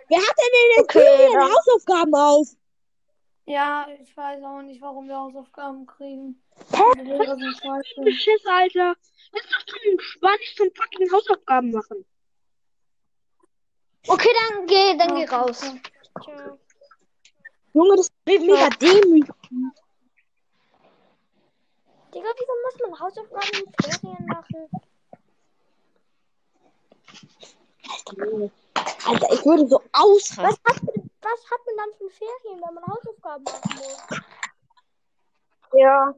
Wer 0.09 0.19
hat 0.19 0.37
denn 0.37 0.55
in 0.55 0.77
den 0.77 0.83
Okay, 0.83 1.29
Hausaufgaben 1.39 2.15
auf? 2.15 2.49
Ja, 3.51 3.89
ich 4.01 4.17
weiß 4.17 4.45
auch 4.45 4.63
nicht, 4.63 4.81
warum 4.81 5.09
wir 5.09 5.17
Hausaufgaben 5.17 5.85
kriegen. 5.85 6.41
Hä? 6.73 6.85
Die 6.95 7.01
Lehrer 7.01 7.37
sind 7.37 7.57
scheiße. 7.57 8.01
Beschiss, 8.05 8.47
Alter. 8.47 8.95
Das 9.33 9.43
ist 9.43 9.53
doch 9.53 9.67
zum 9.67 9.99
Spaß, 9.99 10.41
zum 10.57 10.69
fucking 10.73 11.11
Hausaufgaben 11.13 11.73
machen. 11.73 12.05
Okay, 14.07 14.29
dann 14.39 14.67
geh, 14.67 14.97
dann 14.97 15.17
geh 15.17 15.25
raus. 15.25 15.63
Tja. 16.23 16.59
Junge, 17.75 17.97
das 17.97 18.07
ist 18.07 18.15
mega 18.25 18.69
dämlich. 18.69 19.25
Digga, 22.15 22.31
wieso 22.39 22.55
muss 22.63 22.77
man 22.83 23.01
Hausaufgaben 23.01 23.65
in 23.65 23.73
Ferien 23.83 24.27
machen? 24.27 24.69
Alter, 29.07 29.33
ich 29.33 29.45
würde 29.45 29.67
so 29.67 29.83
ausrasten. 29.93 30.45
Was 30.45 30.77
hat, 30.77 31.00
was 31.23 31.51
hat 31.51 31.61
man 31.67 31.77
dann 31.77 31.93
für 31.99 32.11
Ferien, 32.11 32.61
wenn 32.67 32.75
man 32.75 32.85
Hausaufgaben 32.87 33.45
machen 33.45 33.77
muss? 33.77 34.21
Ja. 35.75 36.15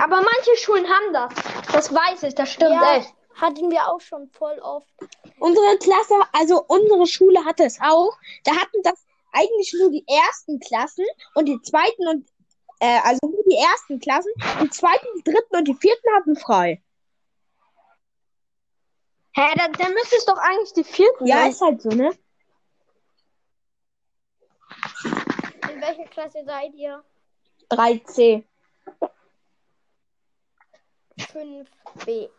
Aber 0.00 0.16
manche 0.16 0.56
Schulen 0.56 0.86
haben 0.88 1.12
das. 1.12 1.32
Das 1.72 1.94
weiß 1.94 2.24
ich, 2.24 2.34
das 2.34 2.50
stimmt 2.52 2.72
ja, 2.72 2.96
echt. 2.96 3.14
hatten 3.34 3.70
wir 3.70 3.86
auch 3.88 4.00
schon 4.00 4.28
voll 4.30 4.58
oft. 4.60 4.88
Unsere 5.38 5.78
Klasse, 5.78 6.14
also 6.32 6.64
unsere 6.66 7.06
Schule 7.06 7.44
hatte 7.44 7.64
es 7.64 7.80
auch. 7.80 8.16
Da 8.44 8.52
hatten 8.52 8.82
das 8.82 9.06
eigentlich 9.32 9.74
nur 9.78 9.90
die 9.90 10.04
ersten 10.08 10.58
Klassen 10.60 11.04
und 11.34 11.46
die 11.46 11.60
zweiten 11.62 12.08
und 12.08 12.28
äh, 12.80 12.98
also 13.04 13.20
nur 13.22 13.42
die 13.48 13.56
ersten 13.56 14.00
Klassen, 14.00 14.32
die 14.62 14.70
zweiten, 14.70 15.06
die 15.18 15.30
dritten 15.30 15.56
und 15.56 15.68
die 15.68 15.74
vierten 15.74 16.08
hatten 16.16 16.36
frei. 16.36 16.82
Hä, 19.34 19.52
dann, 19.56 19.72
dann 19.72 19.92
müsste 19.92 20.16
es 20.16 20.24
doch 20.24 20.38
eigentlich 20.38 20.72
die 20.72 20.84
vierten 20.84 21.26
Ja, 21.26 21.42
sein. 21.42 21.50
ist 21.50 21.60
halt 21.60 21.82
so, 21.82 21.90
ne? 21.90 22.10
Welcher 25.86 26.08
Klasse 26.10 26.44
seid 26.44 26.74
ihr? 26.74 27.04
3C. 27.70 28.44
5b. 31.18 32.30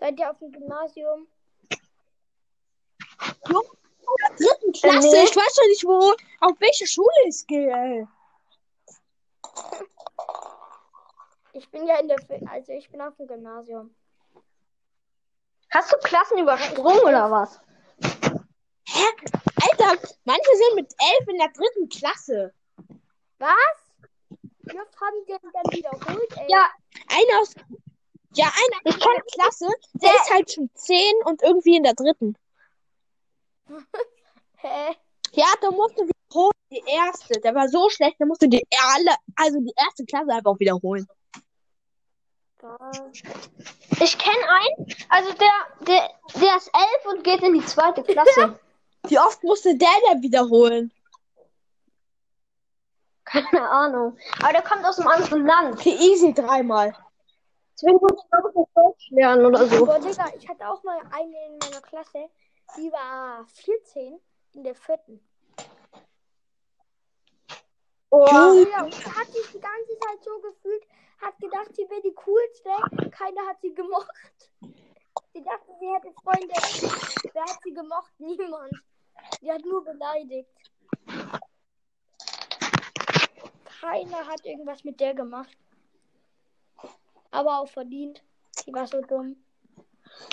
Seid 0.00 0.18
ihr 0.18 0.30
auf 0.30 0.38
dem 0.38 0.52
Gymnasium? 0.52 1.26
Dritten 4.36 4.72
Klasse, 4.72 5.08
nee. 5.08 5.24
ich 5.24 5.36
weiß 5.36 5.54
doch 5.54 5.66
nicht, 5.66 5.84
wo, 5.84 6.14
auf 6.40 6.60
welche 6.60 6.86
Schule 6.86 7.28
ich 7.28 7.46
gehe. 7.46 7.72
ey. 7.72 8.06
Ich 11.52 11.68
bin 11.70 11.86
ja 11.86 11.98
in 11.98 12.08
der, 12.08 12.18
also 12.50 12.72
ich 12.72 12.88
bin 12.90 13.00
auf 13.00 13.16
dem 13.16 13.26
Gymnasium. 13.26 13.94
Hast 15.70 15.92
du 15.92 15.96
Klassen 15.98 16.38
übersprungen 16.38 17.00
oder 17.00 17.30
was? 17.30 17.60
Hä? 18.86 19.04
Alter, 19.88 20.08
manche 20.24 20.56
sind 20.56 20.74
mit 20.76 20.94
elf 20.98 21.28
in 21.28 21.38
der 21.38 21.48
dritten 21.48 21.88
Klasse. 21.88 22.54
Was? 23.38 23.56
Wie 24.60 24.80
oft 24.80 25.00
haben 25.00 25.16
die 25.26 25.32
denn 25.32 25.50
dann 25.52 25.72
wiederholt, 25.72 26.36
ey? 26.36 26.46
Ja, 26.48 26.68
Einer 27.08 27.40
aus, 27.40 27.54
ja, 28.34 28.46
einer 28.46 28.80
Ich 28.84 28.96
aus 28.96 29.06
meiner 29.06 29.22
Klasse, 29.32 29.66
der 29.94 30.10
ist 30.10 30.30
halt 30.30 30.52
schon 30.52 30.70
zehn 30.74 31.14
und 31.24 31.42
irgendwie 31.42 31.76
in 31.76 31.82
der 31.84 31.94
dritten. 31.94 32.36
Hä? 34.56 34.96
Ja, 35.32 35.46
da 35.60 35.70
musste 35.70 36.02
wiederholen, 36.02 36.52
die 36.70 36.82
erste. 36.86 37.40
Der 37.40 37.54
war 37.54 37.68
so 37.68 37.88
schlecht, 37.88 38.18
der 38.18 38.26
musste 38.26 38.48
die 38.48 38.66
alle, 38.94 39.14
also 39.36 39.58
die 39.60 39.72
erste 39.76 40.04
Klasse 40.04 40.32
einfach 40.32 40.58
wiederholen. 40.58 41.06
Ich 44.00 44.18
kenne 44.18 44.50
einen. 44.50 44.94
Also 45.08 45.32
der, 45.34 45.86
der, 45.86 46.10
der 46.40 46.56
ist 46.56 46.70
elf 46.74 47.14
und 47.14 47.22
geht 47.22 47.40
in 47.42 47.54
die 47.54 47.64
zweite 47.64 48.02
Klasse. 48.02 48.58
Wie 49.08 49.18
oft 49.18 49.42
musste 49.42 49.76
der 49.76 49.88
denn 50.10 50.22
wiederholen? 50.22 50.92
Keine 53.24 53.68
Ahnung. 53.68 54.16
Aber 54.42 54.52
der 54.52 54.62
kommt 54.62 54.84
aus 54.84 54.98
einem 54.98 55.08
anderen 55.08 55.46
Land. 55.46 55.82
Für 55.82 55.90
easy 55.90 56.32
dreimal. 56.32 56.94
Deswegen 57.74 57.98
muss 58.00 58.12
ich 58.12 58.30
glaube 58.30 58.48
ich 58.48 58.74
Deutsch 58.74 59.10
lernen 59.10 59.46
oder 59.46 59.66
so. 59.68 59.84
Boah, 59.86 59.98
Digga, 60.00 60.26
ich 60.36 60.48
hatte 60.48 60.68
auch 60.68 60.82
mal 60.82 60.98
eine 61.10 61.46
in 61.46 61.58
meiner 61.58 61.80
Klasse, 61.80 62.28
die 62.76 62.90
war 62.90 63.46
14 63.46 64.18
in 64.54 64.64
der 64.64 64.74
vierten. 64.74 65.20
Oh, 68.10 68.26
Ja, 68.26 68.48
und 68.84 68.94
sie 68.94 69.04
hat 69.04 69.26
sich 69.26 69.46
die 69.52 69.60
ganze 69.60 69.98
Zeit 70.00 70.24
so 70.24 70.40
gefühlt, 70.40 70.82
hat 71.20 71.38
gedacht, 71.38 71.76
sie 71.76 71.88
wäre 71.88 72.00
die 72.02 72.14
coolste. 72.14 72.70
Keiner 73.10 73.46
hat 73.46 73.60
sie 73.60 73.74
gemocht. 73.74 74.50
Sie 75.34 75.44
dachte, 75.44 75.70
sie 75.78 75.88
hätte 75.88 76.12
Freunde. 76.22 76.54
Wer 77.32 77.42
hat 77.42 77.58
sie 77.62 77.74
gemocht? 77.74 78.12
Niemand. 78.18 78.72
Sie 79.40 79.52
hat 79.52 79.64
nur 79.64 79.84
beleidigt. 79.84 80.48
Keiner 83.80 84.26
hat 84.26 84.44
irgendwas 84.44 84.84
mit 84.84 84.98
der 85.00 85.14
gemacht. 85.14 85.56
Aber 87.30 87.60
auch 87.60 87.68
verdient. 87.68 88.22
Die 88.66 88.72
war 88.72 88.86
so 88.86 89.00
dumm. 89.00 89.36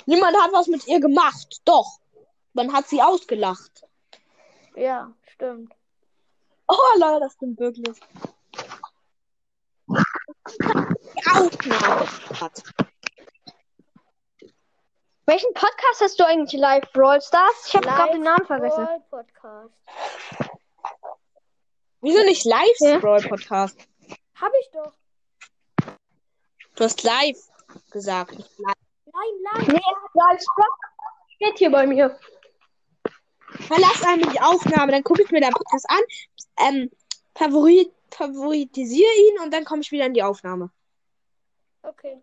Niemand 0.06 0.36
hat 0.36 0.52
was 0.52 0.66
mit 0.66 0.86
ihr 0.86 1.00
gemacht. 1.00 1.60
Doch. 1.64 2.00
Man 2.54 2.72
hat 2.72 2.88
sie 2.88 3.02
ausgelacht. 3.02 3.84
Ja, 4.74 5.12
stimmt. 5.32 5.72
Oh, 6.68 6.98
Leute, 6.98 7.20
das 7.20 7.34
stimmt 7.34 7.60
wirklich. 7.60 8.00
Die 9.88 11.26
Aufnahme 11.30 12.06
hat. 12.40 12.62
Welchen 15.26 15.52
Podcast 15.54 16.00
hast 16.00 16.18
du 16.20 16.24
eigentlich 16.24 16.60
live, 16.60 16.84
Brawl 16.92 17.20
Stars? 17.20 17.66
Ich 17.68 17.74
habe 17.74 17.86
gerade 17.86 18.12
den 18.12 18.22
Namen 18.22 18.46
vergessen. 18.46 18.84
Brawl 18.84 19.02
Podcast. 19.10 19.82
Wieso 22.00 22.22
nicht 22.24 22.44
live 22.44 22.80
Ja. 22.80 22.98
Brawl 22.98 23.22
Podcast? 23.22 23.76
Hab 24.40 24.52
ich 24.60 24.70
doch. 24.72 24.92
Du 26.76 26.84
hast 26.84 27.02
live 27.02 27.38
gesagt. 27.90 28.36
Nicht 28.36 28.58
live. 28.58 28.74
Nein, 29.06 29.62
live. 29.64 29.68
Nee, 29.68 29.80
live 30.14 30.42
steht 31.36 31.58
hier 31.58 31.70
bei 31.70 31.86
mir. 31.86 32.18
Verlass 33.66 34.02
einmal 34.06 34.30
die 34.32 34.40
Aufnahme, 34.40 34.92
dann 34.92 35.02
gucke 35.02 35.22
ich 35.22 35.30
mir 35.30 35.40
den 35.40 35.50
Podcast 35.50 35.86
an. 35.88 36.00
Ähm, 36.58 36.90
favorit, 37.34 37.92
favoritisiere 38.10 39.10
ihn 39.14 39.40
und 39.40 39.52
dann 39.52 39.64
komme 39.64 39.80
ich 39.82 39.90
wieder 39.90 40.06
in 40.06 40.14
die 40.14 40.22
Aufnahme. 40.22 40.70
Okay. 41.82 42.20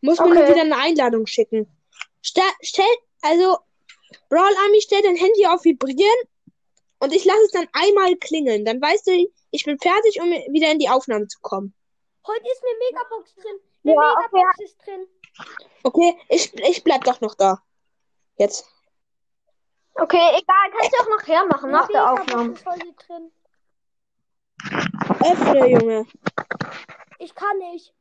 Muss 0.00 0.18
mir 0.18 0.28
nur 0.28 0.42
Okay. 0.42 0.52
wieder 0.54 0.62
eine 0.62 0.76
Einladung 0.76 1.26
schicken. 1.26 1.70
Stell, 2.26 2.50
stell, 2.60 2.96
also, 3.22 3.58
Brawl 4.28 4.56
Army 4.64 4.80
stellt 4.80 5.04
dein 5.04 5.14
Handy 5.14 5.46
auf 5.46 5.62
Vibrieren 5.62 6.28
und 6.98 7.14
ich 7.14 7.24
lasse 7.24 7.44
es 7.44 7.52
dann 7.52 7.68
einmal 7.72 8.16
klingeln. 8.16 8.64
Dann 8.64 8.82
weißt 8.82 9.06
du, 9.06 9.30
ich 9.52 9.64
bin 9.64 9.78
fertig, 9.78 10.20
um 10.20 10.28
wieder 10.52 10.72
in 10.72 10.80
die 10.80 10.88
Aufnahme 10.88 11.28
zu 11.28 11.38
kommen. 11.40 11.72
Heute 12.26 12.42
ist 12.42 12.62
eine 12.64 12.78
Megabox 12.90 13.34
drin. 13.36 13.60
Eine 13.84 13.94
Ja, 13.94 14.16
Megabox 14.16 14.60
ist 14.60 14.76
drin. 14.84 15.06
Okay, 15.84 16.18
ich, 16.28 16.52
ich 16.68 16.82
bleib 16.82 17.04
doch 17.04 17.20
noch 17.20 17.36
da. 17.36 17.62
Jetzt. 18.38 18.68
Okay, 19.94 20.28
egal, 20.36 20.70
kannst 20.72 20.92
du 20.92 21.02
auch 21.04 21.08
nachher 21.16 21.46
machen, 21.46 21.70
nach 21.70 21.88
der 21.88 22.12
Aufnahme. 22.12 22.54
Öffne, 25.20 25.66
Junge. 25.68 26.06
Ich 27.20 27.32
kann 27.36 27.56
nicht. 27.58 27.94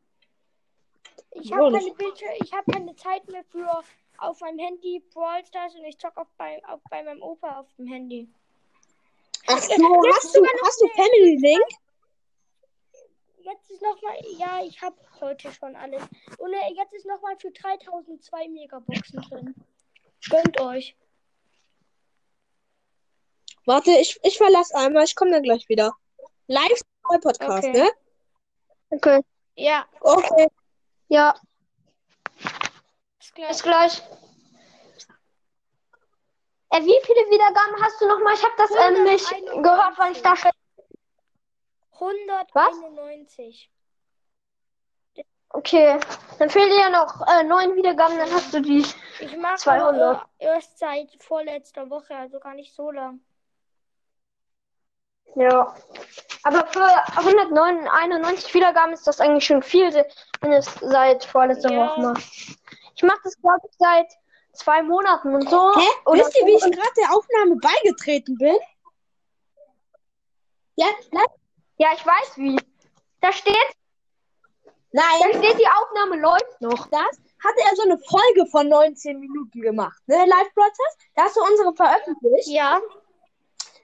Ich 1.30 1.54
habe 1.54 1.72
keine 1.72 1.94
Bildschirm, 1.94 2.32
ich 2.44 2.54
habe 2.54 2.72
keine 2.72 2.96
Zeit 2.96 3.28
mehr 3.28 3.44
für 3.52 3.84
auf 4.18 4.40
meinem 4.42 4.60
Handy 4.60 5.04
Brawl 5.14 5.46
Stars 5.46 5.76
und 5.76 5.84
ich 5.86 5.98
zock 5.98 6.18
auch 6.18 6.28
bei, 6.38 6.62
auch 6.68 6.80
bei 6.90 7.04
meinem 7.04 7.22
Opa 7.22 7.60
auf 7.60 7.68
dem 7.78 7.88
Handy. 7.88 8.28
Ach 9.48 9.60
so, 9.60 10.04
hast 10.14 10.36
du, 10.36 10.46
hast 10.64 10.82
du 10.82 10.88
Family 10.90 11.38
Link? 11.38 11.64
Jetzt 13.44 13.70
ist 13.70 13.82
nochmal, 13.82 14.16
ja, 14.38 14.64
ich 14.64 14.82
habe 14.82 14.96
heute 15.22 15.52
schon 15.52 15.76
alles. 15.76 16.02
Und 16.40 16.52
äh, 16.54 16.74
jetzt 16.76 16.94
ist 16.94 17.06
nochmal 17.06 17.38
für 17.38 17.52
3002 17.52 18.48
Megaboxen 18.50 19.22
drin. 19.22 19.56
Gönnt 20.30 20.60
euch. 20.60 20.96
Warte, 23.66 23.92
ich, 23.92 24.20
ich 24.24 24.38
verlasse 24.38 24.76
einmal, 24.76 25.04
ich 25.06 25.16
komme 25.16 25.32
dann 25.32 25.44
gleich 25.44 25.68
wieder. 25.70 25.92
Live 26.48 26.82
Podcast, 27.04 27.68
Okay. 27.68 27.72
ne? 27.72 27.90
Okay, 28.92 29.22
Ja, 29.56 29.86
Okay. 30.02 30.48
ja, 31.08 31.36
bis 33.26 33.34
gleich. 33.34 33.48
bis 33.48 33.64
gleich. 33.64 34.02
Äh, 36.72 36.82
wie 36.82 37.00
viele 37.04 37.22
Wiedergaben 37.30 37.82
hast 37.82 38.02
du 38.02 38.08
nochmal? 38.08 38.34
Ich 38.34 38.44
habe 38.44 38.54
das 38.58 38.72
ähm, 38.72 39.04
nicht 39.04 39.32
191. 39.32 39.64
gehört, 39.64 39.98
weil 39.98 40.12
ich 40.12 40.22
da 40.22 40.36
schon... 40.36 40.52
191. 41.94 43.72
Okay, 45.50 45.98
dann 46.38 46.50
fehlen 46.50 46.70
dir 46.70 46.80
ja 46.80 46.90
noch 46.90 47.26
äh, 47.28 47.44
neun 47.44 47.76
Wiedergaben, 47.76 48.18
dann 48.18 48.32
hast 48.32 48.54
du 48.54 48.60
die... 48.60 48.86
Ich 49.20 49.38
mache 49.38 49.56
200. 49.56 50.02
aber 50.02 50.30
äh, 50.40 50.46
erst 50.48 50.78
seit 50.78 51.24
vorletzter 51.24 51.90
Woche, 51.90 52.14
also 52.16 52.40
gar 52.40 52.54
nicht 52.56 52.76
so 52.76 52.92
lang. 52.92 53.22
Ja. 55.36 55.74
Aber 56.44 56.68
für 56.68 57.18
191 57.18 58.54
Wiedergaben 58.54 58.94
ist 58.94 59.08
das 59.08 59.22
eigentlich 59.22 59.46
schon 59.46 59.64
viel, 59.64 59.94
wenn 60.42 60.52
es 60.52 60.74
seit 60.82 61.24
vorletzter 61.24 61.72
Ja. 61.72 61.88
Woche 61.88 62.02
macht. 62.02 62.24
Ich 62.96 63.04
mache 63.04 63.20
das, 63.24 63.40
glaube 63.42 63.60
ich, 63.70 63.76
seit 63.78 64.08
zwei 64.54 64.82
Monaten 64.84 65.36
und 65.36 65.50
so. 65.50 65.72
Hä? 65.76 65.88
Oder 66.06 66.20
Wisst 66.26 66.38
ihr, 66.40 66.46
wie 66.46 66.54
ich 66.56 66.62
gerade 66.64 66.94
der 66.98 67.14
Aufnahme 67.14 67.56
beigetreten 67.58 68.36
bin? 68.38 68.56
Ja, 70.76 70.88
nein. 71.12 71.26
Ja, 71.78 71.90
ich 71.94 72.06
weiß 72.06 72.38
wie. 72.38 72.58
Da 73.22 73.32
steht, 73.34 73.56
da 74.66 74.72
Nein, 74.92 75.30
steht, 75.42 75.60
die 75.60 75.68
Aufnahme 75.68 76.18
läuft 76.22 76.62
noch. 76.62 76.88
das 76.90 77.18
hatte 77.44 77.62
er 77.70 77.76
so 77.76 77.82
eine 77.84 77.98
Folge 78.00 78.46
von 78.50 78.70
19 78.70 79.20
Minuten 79.20 79.62
gemacht, 79.62 80.00
ne? 80.08 80.16
Live 80.26 80.54
Broadcast. 80.54 80.98
Da 81.16 81.24
hast 81.24 81.36
du 81.36 81.42
unsere 81.42 81.74
veröffentlicht. 81.76 82.48
Ja, 82.48 82.80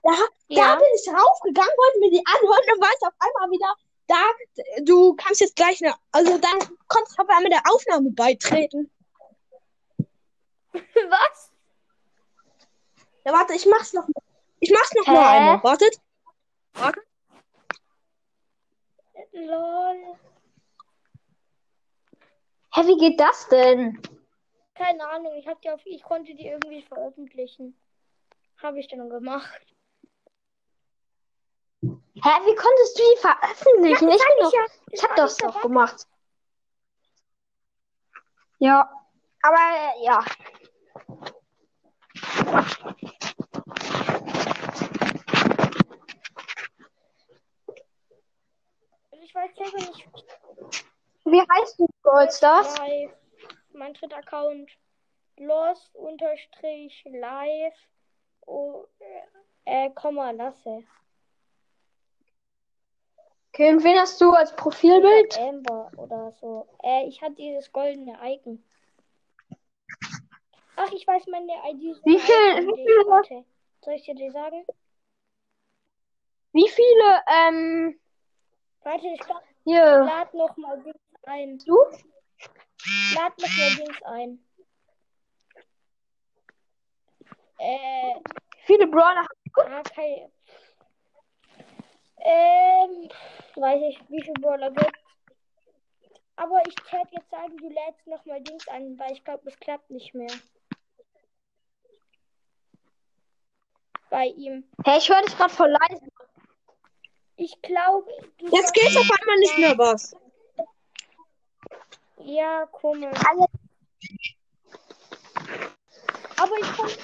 Da, 0.04 0.12
da 0.12 0.18
Ja. 0.48 0.76
bin 0.76 0.88
ich 0.96 1.08
raufgegangen, 1.10 1.72
wollte 1.78 2.00
mir 2.00 2.12
die 2.12 2.24
anhören, 2.26 2.64
dann 2.68 2.80
war 2.82 2.90
ich 2.90 3.08
auf 3.08 3.14
einmal 3.20 3.52
wieder 3.52 3.76
da. 4.08 4.84
Du 4.84 5.16
kannst 5.16 5.42
jetzt 5.42 5.56
gleich 5.56 5.84
eine, 5.84 5.96
also 6.12 6.38
dann 6.38 6.60
konntest 6.88 7.18
du 7.18 7.24
auf 7.24 7.30
einmal 7.30 7.50
der 7.50 7.64
Aufnahme 7.72 8.12
beitreten. 8.12 8.92
was? 11.10 11.52
Ja, 13.26 13.34
warte, 13.34 13.54
ich 13.54 13.66
mach's 13.66 13.94
noch 13.94 14.08
mal. 14.08 14.24
Ich 14.60 14.72
mach's 14.72 14.94
noch 14.94 15.06
Hä? 15.06 15.12
mal 15.12 15.38
einmal. 15.38 15.64
Wartet. 15.64 16.00
Lol. 19.34 20.18
Hä, 22.74 22.88
wie 22.88 22.98
geht 22.98 23.20
das 23.20 23.48
denn? 23.50 24.02
Keine 24.76 25.08
Ahnung, 25.08 25.34
ich, 25.36 25.48
hab 25.48 25.62
die 25.62 25.70
auf, 25.70 25.82
ich 25.86 26.02
konnte 26.04 26.34
die 26.36 26.48
irgendwie 26.48 26.82
veröffentlichen. 26.84 27.78
Habe 28.58 28.80
ich 28.80 28.88
dann 28.88 29.10
gemacht. 29.10 29.66
Hä, 31.82 32.30
wie 32.46 32.56
konntest 32.56 33.00
du 33.00 33.04
die 33.04 33.20
veröffentlichen? 33.20 34.10
ich 34.10 34.18
bin 34.18 34.44
doch, 34.44 34.54
ja, 34.54 34.66
ich 34.92 35.04
hab 35.04 35.16
das 35.16 35.38
doch 35.38 35.62
gemacht. 35.62 36.08
Ja. 38.60 38.90
Aber 39.42 39.58
ich 49.24 49.36
weiß 49.36 49.56
selber 49.56 49.78
nicht. 49.78 50.10
Wie 51.26 51.40
heißt 51.40 51.80
du, 51.80 51.88
Goldstars? 52.04 52.78
Live. 52.78 53.12
Mein 53.74 53.94
dritter 53.94 54.18
Account. 54.18 54.70
Lost-Live. 55.38 56.14
Oh, 58.46 58.86
äh, 59.00 59.86
äh, 59.86 59.90
Komma, 59.92 60.32
Lasse. 60.32 60.84
Okay, 63.54 63.70
und 63.70 63.84
wen 63.84 64.00
hast 64.00 64.20
du 64.22 64.32
als 64.32 64.56
Profilbild? 64.56 65.38
Amber 65.40 65.92
oder 65.98 66.32
so. 66.40 66.68
Äh, 66.84 67.08
ich 67.08 67.22
hatte 67.22 67.36
dieses 67.36 67.72
goldene 67.72 68.18
Icon. 68.24 68.64
Ach, 70.76 70.92
ich 70.92 71.06
weiß 71.06 71.28
meine 71.28 71.52
ID. 71.70 71.96
Wie 72.06 72.20
viel- 72.20 72.36
Icon, 72.36 72.68
wie 72.78 72.84
viele- 72.86 73.08
Warte. 73.08 73.46
Soll 73.84 73.94
ich 73.96 74.04
dir 74.04 74.16
die 74.16 74.30
sagen? 74.30 74.66
Wie 76.54 76.70
viele, 76.70 77.24
ähm, 77.28 78.00
Warte, 78.84 79.08
ich 79.08 79.20
glaub, 79.22 79.42
hier, 79.64 79.84
lad 80.04 80.34
noch 80.34 80.56
mal 80.58 80.82
Dings 80.82 80.98
ein. 81.24 81.58
du? 81.60 81.76
Lad 83.16 83.38
noch 83.40 83.58
mal 83.58 83.76
Dings 83.78 84.02
ein. 84.04 84.46
Äh, 87.60 88.16
viele 88.66 88.88
Brawler? 88.88 89.28
ah, 89.58 89.84
kein. 89.84 90.32
Ähm, 92.24 93.10
weiß 93.56 93.82
ich, 93.90 94.00
wie 94.10 94.22
viele 94.22 94.34
Brawler 94.42 94.72
gibt. 94.72 94.92
Aber 96.36 96.62
ich 96.68 96.76
werde 96.92 97.10
jetzt 97.12 97.30
sagen, 97.30 97.56
du 97.58 97.70
lädst 97.70 98.06
noch 98.08 98.26
mal 98.26 98.42
Dings 98.42 98.68
an, 98.68 98.98
weil 98.98 99.12
ich 99.14 99.24
glaube, 99.24 99.48
es 99.48 99.60
klappt 99.60 99.90
nicht 99.92 100.14
mehr. 100.14 100.32
Bei 104.12 104.26
ihm. 104.26 104.66
Hey, 104.84 104.98
ich 104.98 105.08
höre 105.08 105.22
dich 105.22 105.38
gerade 105.38 105.54
voll 105.54 105.70
leise. 105.70 106.02
Ich 107.38 107.60
glaube, 107.62 108.12
du 108.40 108.48
Jetzt 108.54 108.74
geht's 108.74 108.98
auf 108.98 109.10
einmal 109.10 109.38
nicht 109.38 109.58
mehr 109.58 109.78
was. 109.78 110.14
Ja, 112.18 112.66
komisch. 112.66 113.18
Aber 116.38 116.58
ich 116.60 116.78
konnte. 116.78 116.98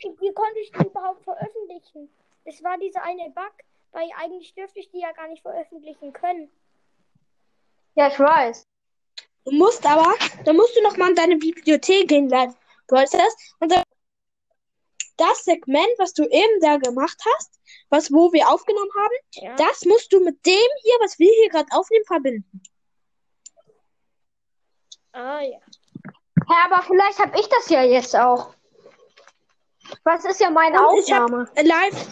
Wie, 0.00 0.20
wie 0.20 0.32
konnte 0.32 0.58
ich 0.60 0.72
die 0.72 0.86
überhaupt 0.86 1.22
veröffentlichen? 1.22 2.10
Es 2.44 2.64
war 2.64 2.78
dieser 2.78 3.02
eine 3.02 3.28
Bug, 3.30 3.52
weil 3.92 4.08
eigentlich 4.16 4.54
dürfte 4.54 4.80
ich 4.80 4.90
die 4.90 5.00
ja 5.00 5.12
gar 5.12 5.28
nicht 5.28 5.42
veröffentlichen 5.42 6.14
können. 6.14 6.50
Ja, 7.94 8.08
ich 8.08 8.18
weiß. 8.18 8.64
Du 9.44 9.52
musst 9.52 9.84
aber, 9.84 10.14
dann 10.46 10.56
musst 10.56 10.74
du 10.76 10.82
noch 10.82 10.96
mal 10.96 11.10
in 11.10 11.14
deine 11.14 11.36
Bibliothek 11.36 12.08
gehen, 12.08 12.30
live. 12.30 12.54
Du 12.88 12.96
hast 12.96 13.12
das 13.12 13.54
und 13.60 13.70
dann 13.70 13.82
das 15.16 15.44
Segment, 15.44 15.88
was 15.98 16.12
du 16.12 16.24
eben 16.24 16.60
da 16.60 16.76
gemacht 16.76 17.18
hast, 17.34 17.58
was 17.88 18.12
wo 18.12 18.32
wir 18.32 18.48
aufgenommen 18.48 18.90
haben, 18.96 19.14
Ja. 19.32 19.56
das 19.56 19.84
musst 19.84 20.12
du 20.12 20.20
mit 20.20 20.44
dem 20.44 20.68
hier, 20.82 20.94
was 21.00 21.18
wir 21.18 21.30
hier 21.40 21.48
gerade 21.50 21.68
aufnehmen, 21.70 22.04
verbinden. 22.06 22.62
Ah 25.12 25.40
ja. 25.40 25.58
Ja, 26.48 26.64
aber 26.70 26.82
vielleicht 26.82 27.18
habe 27.18 27.38
ich 27.40 27.46
das 27.48 27.68
ja 27.70 27.82
jetzt 27.82 28.14
auch. 28.14 28.54
Was 30.04 30.24
ist 30.24 30.40
ja 30.40 30.50
meine 30.50 30.78
Und 30.78 30.98
Aufnahme? 30.98 31.48
Live, 31.56 32.06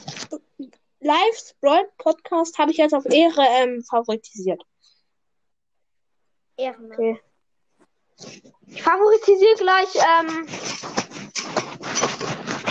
Live 1.00 1.54
Brawl 1.60 1.90
Podcast 1.98 2.56
habe 2.58 2.70
ich 2.70 2.78
jetzt 2.78 2.94
auf 2.94 3.04
Ehre 3.06 3.42
ähm, 3.46 3.84
favorisiert. 3.84 4.62
Ehrenmann. 6.56 6.92
Okay. 6.92 7.20
Ich 8.68 8.82
favorisiere 8.82 9.54
gleich 9.56 9.94
ähm, 9.96 10.46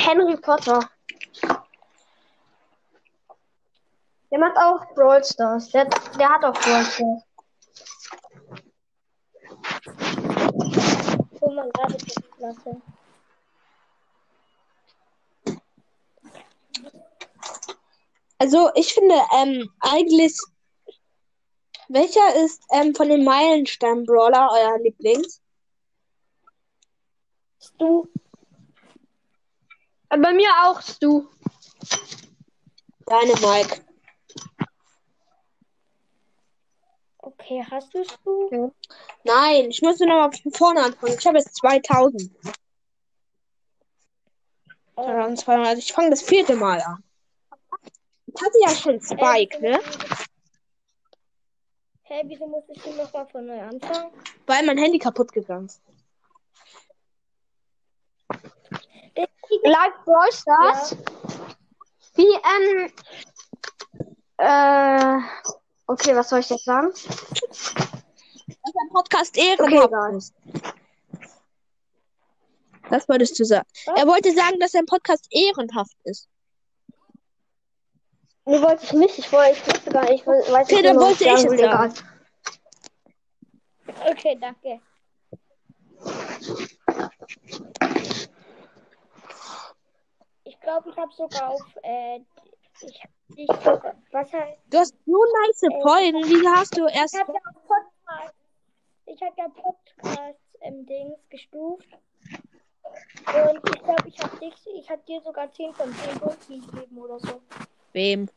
Henry 0.06 0.36
Potter. 0.36 0.90
Der 4.30 4.40
macht 4.40 4.58
auch 4.58 4.94
Brawl 4.96 5.24
Stars. 5.24 5.70
Der, 5.70 5.86
der 5.86 6.30
hat 6.30 6.44
auch 6.44 6.54
Brawl 6.54 6.84
Stars. 6.84 7.24
Wo 11.40 11.52
man 11.54 11.70
gerade 11.70 11.98
die 11.98 12.22
Klasse. 12.36 12.82
Also 18.40 18.72
ich 18.76 18.94
finde 18.94 19.16
ähm, 19.38 19.70
eigentlich, 19.80 20.38
welcher 21.88 22.44
ist 22.44 22.62
ähm, 22.72 22.94
von 22.94 23.08
den 23.08 23.24
Meilenstein 23.24 24.04
Brawler 24.06 24.50
euer 24.52 24.80
Lieblings? 24.80 25.42
Du. 27.78 28.10
Äh, 30.14 30.18
Bei 30.18 30.34
mir 30.34 30.50
auch, 30.64 30.82
Stu. 30.82 31.28
Deine 33.06 33.34
Mike. 33.34 33.84
Okay, 37.18 37.66
hast 37.70 37.94
du 37.94 38.02
es 38.02 38.08
du? 38.24 38.74
Nein, 39.24 39.70
ich 39.70 39.82
muss 39.82 40.00
noch 40.00 40.08
mal 40.08 40.32
von 40.32 40.52
vorne 40.52 40.84
anfangen. 40.84 41.16
Ich 41.18 41.26
habe 41.26 41.38
jetzt 41.38 41.56
2000. 41.56 42.30
Oh. 44.96 45.04
2200. 45.04 45.68
Also 45.68 45.80
ich 45.80 45.94
fange 45.94 46.12
das 46.12 46.22
vierte 46.22 46.56
Mal 46.56 46.82
an. 46.82 47.04
Ich 48.28 48.42
hatte 48.42 48.58
ja 48.62 48.70
schon 48.70 49.02
Spike, 49.02 49.62
ne? 49.62 49.80
Hä, 52.04 52.22
wieso 52.26 52.46
muss 52.48 52.64
ich 52.70 52.84
hier 52.84 52.96
nochmal 52.96 53.28
von 53.28 53.46
neu 53.46 53.62
anfangen? 53.62 54.12
Weil 54.46 54.66
mein 54.66 54.78
Handy 54.78 55.00
kaputt 55.00 55.32
gegangen 55.32 55.66
ist. 55.66 55.82
Live 59.64 59.94
Brawl 60.06 60.32
Stars. 60.32 60.96
Wie, 62.16 62.28
ähm, 62.28 62.92
äh, 64.38 65.20
okay, 65.88 66.16
was 66.16 66.30
soll 66.30 66.40
ich 66.40 66.50
jetzt 66.50 66.66
sagen? 66.66 66.92
Dass 66.92 67.76
ein 67.78 68.90
Podcast 68.92 69.38
Okay, 69.38 69.50
ehrenhaft 69.52 69.88
egal. 69.88 70.16
ist. 70.18 70.34
Das 72.90 73.08
wolltest 73.10 73.40
du 73.40 73.46
sagen. 73.46 73.68
Was? 73.86 74.00
Er 74.00 74.08
wollte 74.08 74.32
sagen, 74.34 74.60
dass 74.60 74.76
ein 74.76 74.86
Podcast 74.86 75.28
ehrenhaft 75.32 75.96
ist. 76.04 76.28
Nee, 78.46 78.62
wollte 78.62 78.84
ich 78.84 78.94
nicht. 78.94 79.18
Ich 79.20 79.32
wollte, 79.32 79.52
ich 79.54 79.68
wusste 79.68 79.90
gar 79.92 80.04
nicht, 80.10 80.22
ich 80.22 80.28
weiß 80.28 80.68
Okay, 80.72 80.82
dann 80.82 80.98
was 80.98 81.04
wollte 81.04 81.24
ich 81.24 81.32
es 81.32 81.42
sagen. 81.42 81.54
egal. 81.60 81.94
Okay, 84.12 84.38
danke. 84.40 84.82
Ich 90.64 90.70
glaube, 90.70 90.92
ich 90.92 90.98
habe 90.98 91.12
sogar 91.12 91.50
auf, 91.50 91.62
äh, 91.84 92.22
ich, 92.80 93.04
ich 93.36 93.48
sogar, 93.48 93.96
was 94.14 94.32
heißt, 94.32 94.62
Du 94.70 94.78
hast 94.78 94.96
so 95.06 95.12
nice 95.12 95.60
Folgen. 95.82 96.24
Wie 96.24 96.48
hast 96.48 96.78
du 96.78 96.88
erst. 96.88 97.16
ich 97.16 97.20
habe 97.20 97.34
ja 97.34 97.40
Podcast, 97.68 98.34
ich 99.06 99.22
habe 99.22 99.34
ja 99.38 99.48
Podcast 99.50 100.40
im 100.62 100.86
Dings 100.86 101.20
gestuft. 101.30 101.90
Und 102.86 103.76
ich 103.76 103.84
glaube, 103.84 104.08
ich 104.08 104.18
habe 104.24 104.38
dich, 104.38 104.54
ich 104.74 104.90
habe 104.90 105.02
dir 105.06 105.20
sogar 105.20 105.52
10 105.52 105.74
von 105.74 105.94
10 105.94 106.20
Punkten 106.22 106.62
gegeben 106.62 106.98
oder 106.98 107.20
so. 107.20 107.42
Wem? 107.92 108.30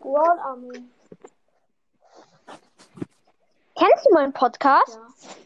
Wall 0.00 0.38
Army. 0.40 0.90
Kennst 3.78 4.06
du 4.06 4.14
meinen 4.14 4.32
Podcast? 4.32 4.96
Ja. 4.96 5.39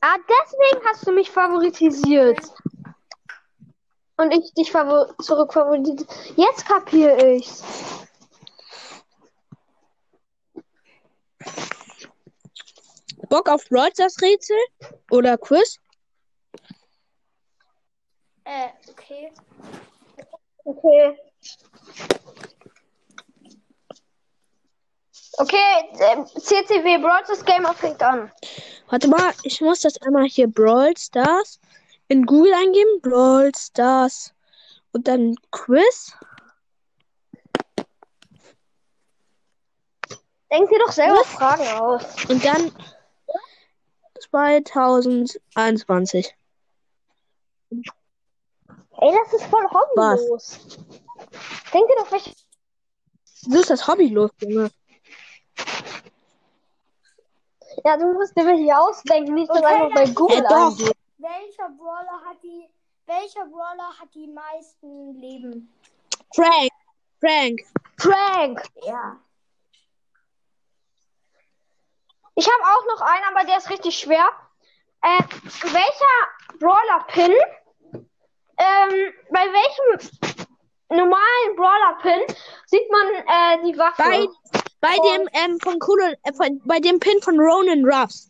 Ah, 0.00 0.16
deswegen 0.28 0.86
hast 0.86 1.06
du 1.06 1.12
mich 1.12 1.30
favorisiert. 1.30 2.40
Und 4.16 4.32
ich 4.32 4.52
dich 4.54 4.70
favor 4.70 5.14
zurück 5.22 5.52
favorisiert. 5.52 6.06
Jetzt 6.36 6.66
kapiere 6.66 7.34
ich's. 7.34 7.62
Bock 13.28 13.48
auf 13.48 13.68
Brawl 13.68 13.90
Rätsel? 14.22 14.56
Oder 15.10 15.36
Quiz? 15.36 15.78
Äh, 18.44 18.68
okay. 18.90 19.32
Okay. 20.64 21.18
Okay, 25.40 25.90
ähm, 26.00 26.26
CCW 26.26 26.98
Broadcast 26.98 27.46
Gamer 27.46 27.72
fängt 27.72 28.02
an. 28.02 28.32
Warte 28.90 29.08
mal, 29.08 29.34
ich 29.42 29.60
muss 29.60 29.80
das 29.80 30.00
einmal 30.00 30.24
hier 30.24 30.48
Brawl 30.48 30.96
Stars 30.96 31.60
in 32.08 32.24
Google 32.24 32.54
eingeben. 32.54 33.02
Brawl 33.02 33.52
Stars. 33.54 34.32
Und 34.92 35.06
dann 35.06 35.34
Quiz. 35.50 36.14
Denk 40.50 40.70
dir 40.70 40.78
doch 40.78 40.92
selber 40.92 41.22
Fragen 41.24 41.68
aus. 41.78 42.02
Und 42.30 42.42
dann 42.42 42.72
2021. 44.30 46.34
Ey, 47.70 47.82
das 49.12 49.34
ist 49.34 49.44
voll 49.44 49.68
hobbylos. 49.70 50.60
Denk 51.72 51.88
dir 51.88 51.96
doch, 51.98 52.10
welche. 52.10 52.32
So 53.24 53.60
ist 53.60 53.70
das 53.70 53.86
Hobby 53.86 54.08
los, 54.08 54.30
Junge. 54.40 54.70
Ja, 57.88 57.96
du 57.96 58.12
musst 58.12 58.36
dir 58.36 58.44
welche 58.44 58.76
ausdenken, 58.76 59.32
nicht 59.32 59.48
das 59.48 59.56
Okay, 59.56 59.66
einfach 59.66 59.94
bei 59.94 60.04
Google 60.10 60.46
eingeben. 60.46 60.92
Welcher 61.16 61.70
Brawler 61.70 62.20
hat 62.22 62.36
die, 62.42 62.68
welcher 63.06 63.46
Brawler 63.46 63.98
hat 63.98 64.14
die 64.14 64.26
meisten 64.26 65.14
Leben? 65.14 65.74
Frank. 66.34 66.70
Frank. 67.18 67.60
Frank. 67.98 68.62
Ja. 68.82 69.16
Ich 72.34 72.46
habe 72.46 72.62
auch 72.62 72.86
noch 72.88 73.00
einen, 73.00 73.24
aber 73.34 73.46
der 73.46 73.56
ist 73.56 73.70
richtig 73.70 73.98
schwer. 73.98 74.28
Äh, 75.00 75.22
welcher 75.62 76.58
Brawler-Pin, 76.58 77.32
ähm, 77.94 79.14
bei 79.30 79.46
welchem 79.46 80.10
normalen 80.90 81.56
Brawler-Pin 81.56 82.36
sieht 82.66 82.90
man 82.90 83.14
äh, 83.14 83.64
die 83.64 83.78
Waffe? 83.78 84.02
Bei, 84.02 84.28
bei 84.80 84.94
dem 84.94 85.28
ähm, 85.32 85.58
von 85.60 85.78
Cool, 85.86 86.16
äh, 86.22 86.32
von, 86.32 86.60
bei 86.64 86.78
dem 86.80 87.00
Pin 87.00 87.20
von 87.22 87.38
Ronan 87.38 87.84
Ruffs. 87.84 88.28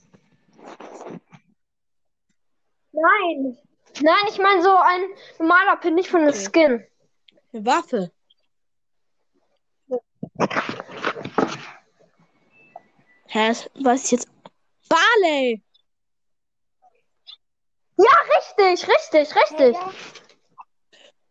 Nein. 2.92 3.58
Nein, 4.00 4.24
ich 4.28 4.38
meine 4.38 4.62
so 4.62 4.74
ein 4.74 5.02
normaler 5.38 5.76
Pin, 5.76 5.94
nicht 5.94 6.10
von 6.10 6.22
einem 6.22 6.34
Skin. 6.34 6.84
Eine 7.52 7.66
Waffe. 7.66 8.10
Hä, 13.30 13.52
was 13.74 14.04
ist 14.04 14.10
jetzt? 14.12 14.28
Barley! 14.88 15.62
Ja, 17.98 18.14
richtig, 18.36 18.88
richtig, 18.88 19.36
richtig. 19.36 19.76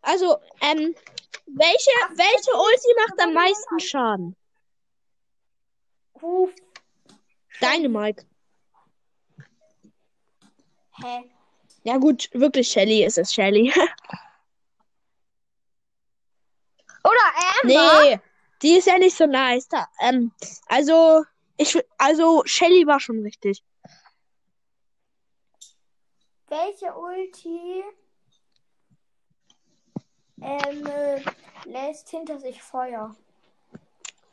Also, 0.01 0.37
ähm, 0.61 0.95
welche, 1.47 1.91
welche 2.15 2.51
Ulti 2.51 2.93
macht 2.97 3.21
am 3.21 3.33
meisten 3.33 3.79
Schaden? 3.79 4.36
Ruf. 6.21 6.51
Deine, 7.59 7.89
Mike. 7.89 8.25
Hä? 11.01 11.23
Ja 11.83 11.97
gut, 11.97 12.29
wirklich 12.33 12.67
Shelly 12.69 13.03
ist 13.05 13.17
es 13.17 13.33
Shelly. 13.33 13.71
Oder 17.03 17.25
Amber. 17.61 18.01
nee, 18.03 18.19
die 18.61 18.77
ist 18.77 18.87
ja 18.87 18.97
nicht 18.97 19.15
so 19.15 19.25
nice. 19.25 19.67
Da, 19.69 19.87
ähm, 20.01 20.31
also, 20.67 21.23
ich, 21.55 21.77
also 21.97 22.43
Shelly 22.45 22.85
war 22.85 22.99
schon 22.99 23.21
richtig. 23.21 23.63
Welche 26.49 26.93
Ulti 26.93 27.83
ähm, 30.41 30.85
äh, 30.85 31.21
lässt 31.65 32.09
hinter 32.09 32.39
sich 32.39 32.61
Feuer? 32.61 33.15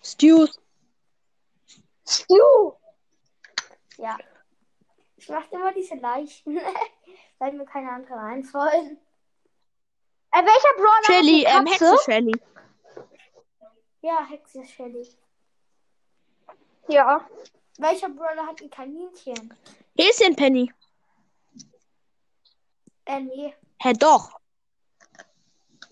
Stu, 0.02 0.46
Stu. 2.06 2.72
Ja. 3.96 4.18
Ich 5.16 5.28
mache 5.28 5.48
immer 5.52 5.72
diese 5.72 5.94
leichten, 5.94 6.58
weil 7.38 7.52
mir 7.54 7.64
keine 7.64 7.90
anderen 7.90 8.18
einfallen. 8.18 8.98
Äh, 10.32 10.44
welcher 10.44 10.74
Brawler 10.76 11.04
Shelly, 11.04 11.42
hat 11.42 11.60
ähm? 11.60 11.66
Hexe 11.66 11.98
Shelly. 12.04 12.40
Ja, 14.02 14.26
Hexe 14.26 14.64
Shelly. 14.64 15.08
Ja. 16.88 17.26
Welcher 17.78 18.08
Brawler 18.08 18.46
hat 18.46 18.60
ein 18.60 18.70
Kaninchen? 18.70 19.54
Häschen 19.98 20.36
Penny. 20.36 20.72
Äh, 23.06 23.20
nee. 23.20 23.54
Hä, 23.80 23.92
doch. 23.94 24.38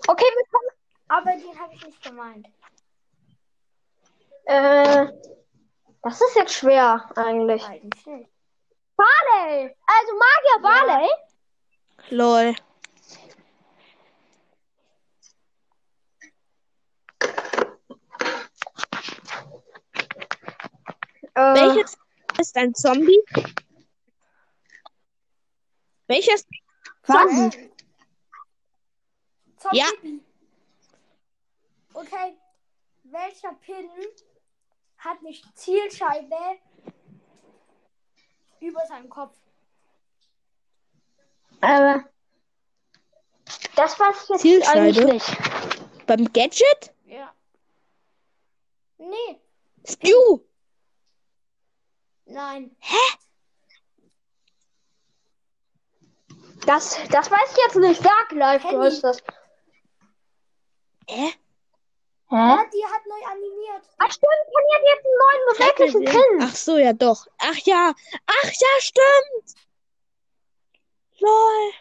Okay, 0.08 0.24
wir 0.24 0.46
kommen. 0.50 0.70
Aber 1.08 1.30
den 1.32 1.58
habe 1.58 1.74
ich 1.74 1.84
nicht 1.84 2.02
gemeint. 2.02 2.48
Äh, 4.44 5.06
das 6.02 6.20
ist 6.20 6.36
jetzt 6.36 6.54
schwer 6.54 7.08
eigentlich. 7.16 7.64
Eigentlich 7.64 8.06
nicht. 8.06 8.30
Barley. 8.96 9.74
Also 9.86 10.12
Magier 10.14 10.62
Barley. 10.62 11.08
Lol. 12.10 12.56
Äh, 21.34 21.54
Welches 21.54 21.96
ist 22.38 22.56
ein 22.56 22.74
Zombie? 22.74 23.22
Welches? 26.06 26.46
Was? 27.06 27.54
Äh, 27.54 27.70
Zombie. 29.56 29.78
Ja. 29.78 29.86
Okay. 31.94 32.36
Welcher 33.04 33.54
Pin 33.54 33.88
hat 35.04 35.18
eine 35.18 35.34
Zielscheibe 35.54 36.36
über 38.60 38.86
seinem 38.86 39.08
Kopf? 39.08 39.36
Äh, 41.60 42.00
das 43.76 43.98
weiß 43.98 44.22
ich 44.22 44.28
jetzt 44.28 44.40
Zielscheibe? 44.42 44.80
eigentlich 44.80 45.04
nicht. 45.04 46.06
Beim 46.06 46.32
Gadget? 46.32 46.94
Ja. 47.04 47.34
Nee. 48.98 49.40
Stu. 49.84 50.40
Nein. 52.26 52.76
Das, 56.66 56.96
das 57.10 57.30
weiß 57.30 57.50
ich 57.50 57.58
jetzt 57.64 57.76
nicht. 57.76 58.02
Sag 58.02 58.32
live, 58.32 58.62
du 58.62 58.80
hast 58.80 59.02
das. 59.02 59.22
Hä? 61.08 61.32
Ja, 62.32 62.64
die 62.72 62.82
hat 62.86 63.06
neu 63.06 63.26
animiert. 63.30 63.84
Ach 63.98 64.10
stimmt, 64.10 64.32
Penny 64.46 64.72
hat 64.72 64.82
jetzt 64.84 65.04
einen 65.04 65.18
neuen 65.18 65.42
beweglichen 65.50 66.04
Pin. 66.06 66.48
Ach 66.48 66.56
so, 66.56 66.78
ja 66.78 66.94
doch. 66.94 67.26
Ach 67.36 67.58
ja. 67.64 67.92
Ach 68.26 68.44
ja, 68.44 68.68
stimmt. 68.78 69.54
Lol. 71.18 71.72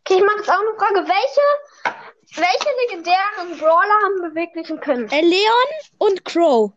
Okay, 0.00 0.16
ich 0.16 0.22
mache 0.22 0.36
jetzt 0.38 0.50
auch 0.50 0.58
eine 0.58 0.74
Frage. 0.78 1.06
Welche, 1.06 2.40
welche 2.40 2.70
legendären 2.86 3.58
Brawler 3.58 3.94
haben 4.04 4.22
beweglichen 4.22 4.80
Pin? 4.80 5.10
Äh, 5.10 5.20
Leon 5.20 5.98
und 5.98 6.24
Crow. 6.24 6.72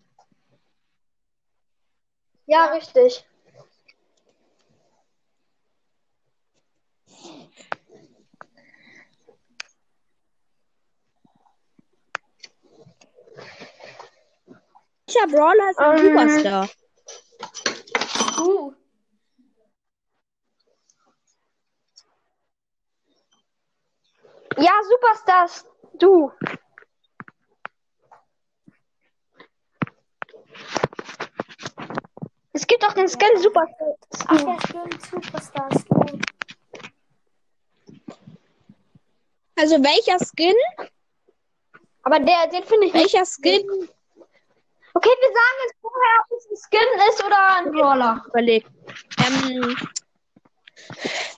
Ja, 2.45 2.65
richtig. 2.65 3.25
Welcher 15.07 15.27
Brawler 15.27 15.69
ist 15.69 15.79
ein 15.79 15.99
Ähm. 15.99 16.05
Superstar? 16.05 16.69
Uh. 18.39 18.73
Ja, 24.57 24.71
Superstars, 24.89 25.65
du. 25.99 26.31
Es 32.53 32.65
gibt 32.65 32.85
auch 32.85 32.93
den 32.93 33.07
Skin 33.09 33.37
Superstar. 33.41 33.95
Ach 34.27 34.41
ja, 34.41 34.57
stimmt. 34.67 35.01
Superstars. 35.01 35.85
Du. 35.85 36.19
Also 39.57 39.75
welcher 39.83 40.17
Skin? 40.19 40.55
Aber 42.03 42.19
der, 42.19 42.47
den 42.47 42.63
finde 42.63 42.87
ich 42.87 42.93
nicht. 42.93 43.13
Welcher 43.13 43.25
Skin? 43.25 43.89
Okay, 44.97 45.09
wir 45.09 45.27
sagen 45.27 45.57
jetzt 45.65 45.75
vorher, 45.81 46.23
ob 46.23 46.37
es 46.37 46.45
ein 46.49 46.57
Skin 46.69 46.99
ist 47.09 47.23
oder 47.23 47.55
ein 47.57 47.71
Brawler. 47.71 48.23
Überlegt. 48.29 48.71
Ähm, 49.25 49.75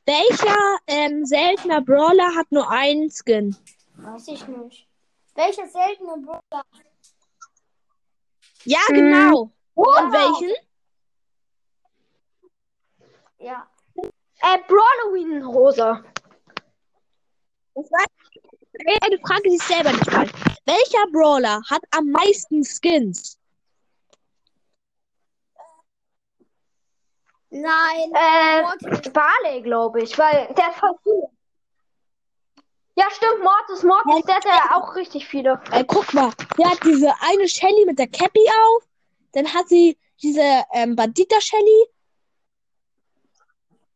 welcher 0.05 0.77
ähm, 0.85 1.25
seltener 1.25 1.81
Brawler 1.81 2.35
hat 2.35 2.51
nur 2.51 2.69
einen 2.69 3.09
Skin? 3.09 3.55
Weiß 3.95 4.27
ich 4.27 4.47
nicht. 4.47 4.87
Welcher 5.33 5.67
seltene 5.67 6.17
Brawler? 6.23 6.63
Ja, 8.63 8.79
Hm. 8.89 8.95
genau. 8.95 9.51
Wow. 9.73 10.01
Und 10.03 10.11
welchen? 10.13 10.55
Ja. 13.39 13.67
Äh, 13.95 14.59
Brawloween 14.67 15.43
Rosa. 15.43 16.03
Das 17.73 17.91
war 17.91 18.05
eine 19.01 19.17
Frage, 19.19 19.41
die 19.49 19.55
ich 19.55 19.63
selber 19.63 19.91
nicht 19.93 20.13
weiß. 20.13 20.29
Welcher 20.65 21.11
Brawler 21.11 21.59
hat 21.69 21.81
am 21.91 22.11
meisten 22.11 22.63
Skins? 22.63 23.39
Nein. 27.61 28.11
Äh, 28.13 28.61
Mortis. 28.61 29.11
Barley, 29.11 29.61
glaube 29.61 30.01
ich, 30.01 30.17
weil 30.17 30.53
der 30.53 30.67
hat 30.67 30.75
voll 30.75 30.95
viele. 31.03 31.29
Ja, 32.95 33.05
stimmt, 33.11 33.43
Mortis, 33.43 33.83
Mortis, 33.83 34.25
der 34.25 34.35
hat 34.35 34.45
ja 34.45 34.75
auch 34.75 34.95
richtig 34.95 35.27
viele. 35.27 35.61
Äh, 35.71 35.83
guck 35.85 36.13
mal, 36.13 36.31
sie 36.55 36.65
hat 36.65 36.79
diese 36.83 37.13
eine 37.21 37.47
Shelly 37.47 37.85
mit 37.85 37.99
der 37.99 38.07
Cappy 38.07 38.41
auf. 38.49 38.83
Dann 39.33 39.53
hat 39.53 39.67
sie 39.69 39.97
diese 40.21 40.63
ähm, 40.73 40.95
Bandita 40.95 41.39
Shelly. 41.39 41.85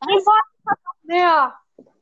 Nee, 0.05 0.13
Mortis 0.13 0.27
hat 0.67 0.79
noch 0.85 1.03
mehr. 1.03 1.53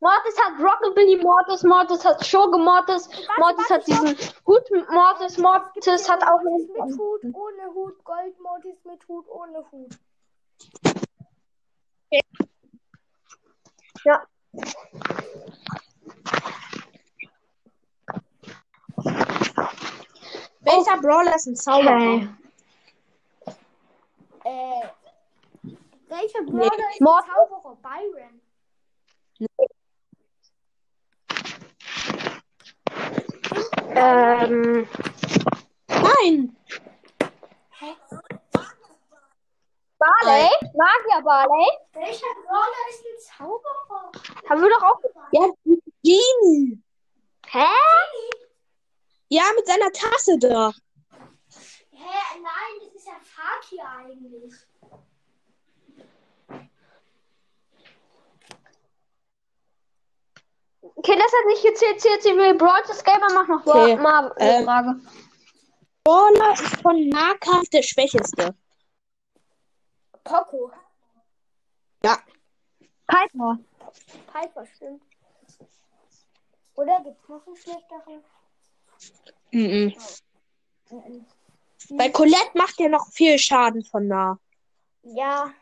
Mortis 0.01 0.35
hat 0.41 0.59
Rockabilly 0.59 1.21
Mortis, 1.21 1.63
Mortis 1.63 2.05
hat 2.05 2.25
Shoge 2.25 2.57
Mortis, 2.57 3.09
Mortis 3.37 3.69
hat 3.69 3.85
diesen 3.85 4.17
Hut 4.45 4.63
Mortis, 4.91 5.37
Mortis 5.37 6.09
hat 6.09 6.23
auch 6.23 6.41
Mortis 6.41 6.69
mit 6.69 6.97
Hut, 6.97 7.21
ohne 7.33 7.73
Hut, 7.73 8.03
Gold 8.05 8.39
Mortis 8.39 8.77
mit 8.85 9.05
Hut, 9.09 9.25
ohne 9.29 9.65
Hut. 9.71 9.91
Ja. 12.11 12.21
Welcher. 20.61 20.97
Brawler 21.01 21.35
ist 21.35 21.47
ein 21.47 21.55
Zauberer? 21.55 21.95
Okay. 21.95 22.29
Äh, 24.43 24.87
welcher 26.07 26.43
Brawler 26.43 26.59
nee. 26.59 26.67
ist 26.91 27.01
ein 27.01 27.03
Mord. 27.03 27.25
Zauberer? 27.25 27.75
Byron. 27.81 28.41
Nee. 29.39 29.47
Ähm. 33.95 34.87
Nein! 35.87 36.55
Barley? 39.99 39.99
Barley? 39.99 40.49
Magier 40.73 41.21
Barley? 41.23 41.67
Haben 44.49 44.61
wir 44.61 44.69
doch 44.69 44.83
auch. 44.83 44.99
Ja, 45.31 45.47
Genie. 46.03 46.81
Hä? 47.45 47.65
Ja, 49.27 49.43
mit 49.55 49.67
seiner 49.67 49.91
Tasse 49.91 50.39
da. 50.39 50.71
Hä, 51.91 52.39
nein, 52.41 52.79
das 52.83 52.95
ist 52.95 53.07
ja 53.07 53.13
Fakir 53.21 53.87
eigentlich. 53.87 54.53
Okay, 60.81 61.15
das 61.15 61.31
hat 61.31 61.45
nicht 61.47 61.63
gezählt. 61.63 62.01
Zählt 62.01 62.23
sie 62.23 62.35
will 62.35 62.55
Brawl 62.55 62.81
das 62.87 63.03
Gamer 63.03 63.31
macht 63.31 63.49
noch 63.49 63.65
Okay, 63.65 63.95
mal 63.97 64.31
eine 64.33 64.57
ähm, 64.57 64.65
Frage. 64.65 65.01
Brawler 66.03 66.53
ist 66.53 66.81
von 66.81 67.07
Nahkampf 67.09 67.69
der 67.69 67.83
Schwächeste. 67.83 68.55
Poco. 70.23 70.71
Piper. 73.09 73.59
Piper, 74.31 74.65
stimmt. 74.75 75.03
Oder 76.75 77.01
gibt's 77.03 77.27
noch 77.27 77.45
einen 77.45 77.55
schlechteren? 77.57 78.23
Mhm. 79.51 79.95
Bei 81.91 82.09
Colette 82.09 82.51
macht 82.55 82.79
ja 82.79 82.89
noch 82.89 83.07
viel 83.11 83.37
Schaden 83.39 83.83
von 83.83 84.07
nah. 84.07 84.39
Ja. 85.03 85.53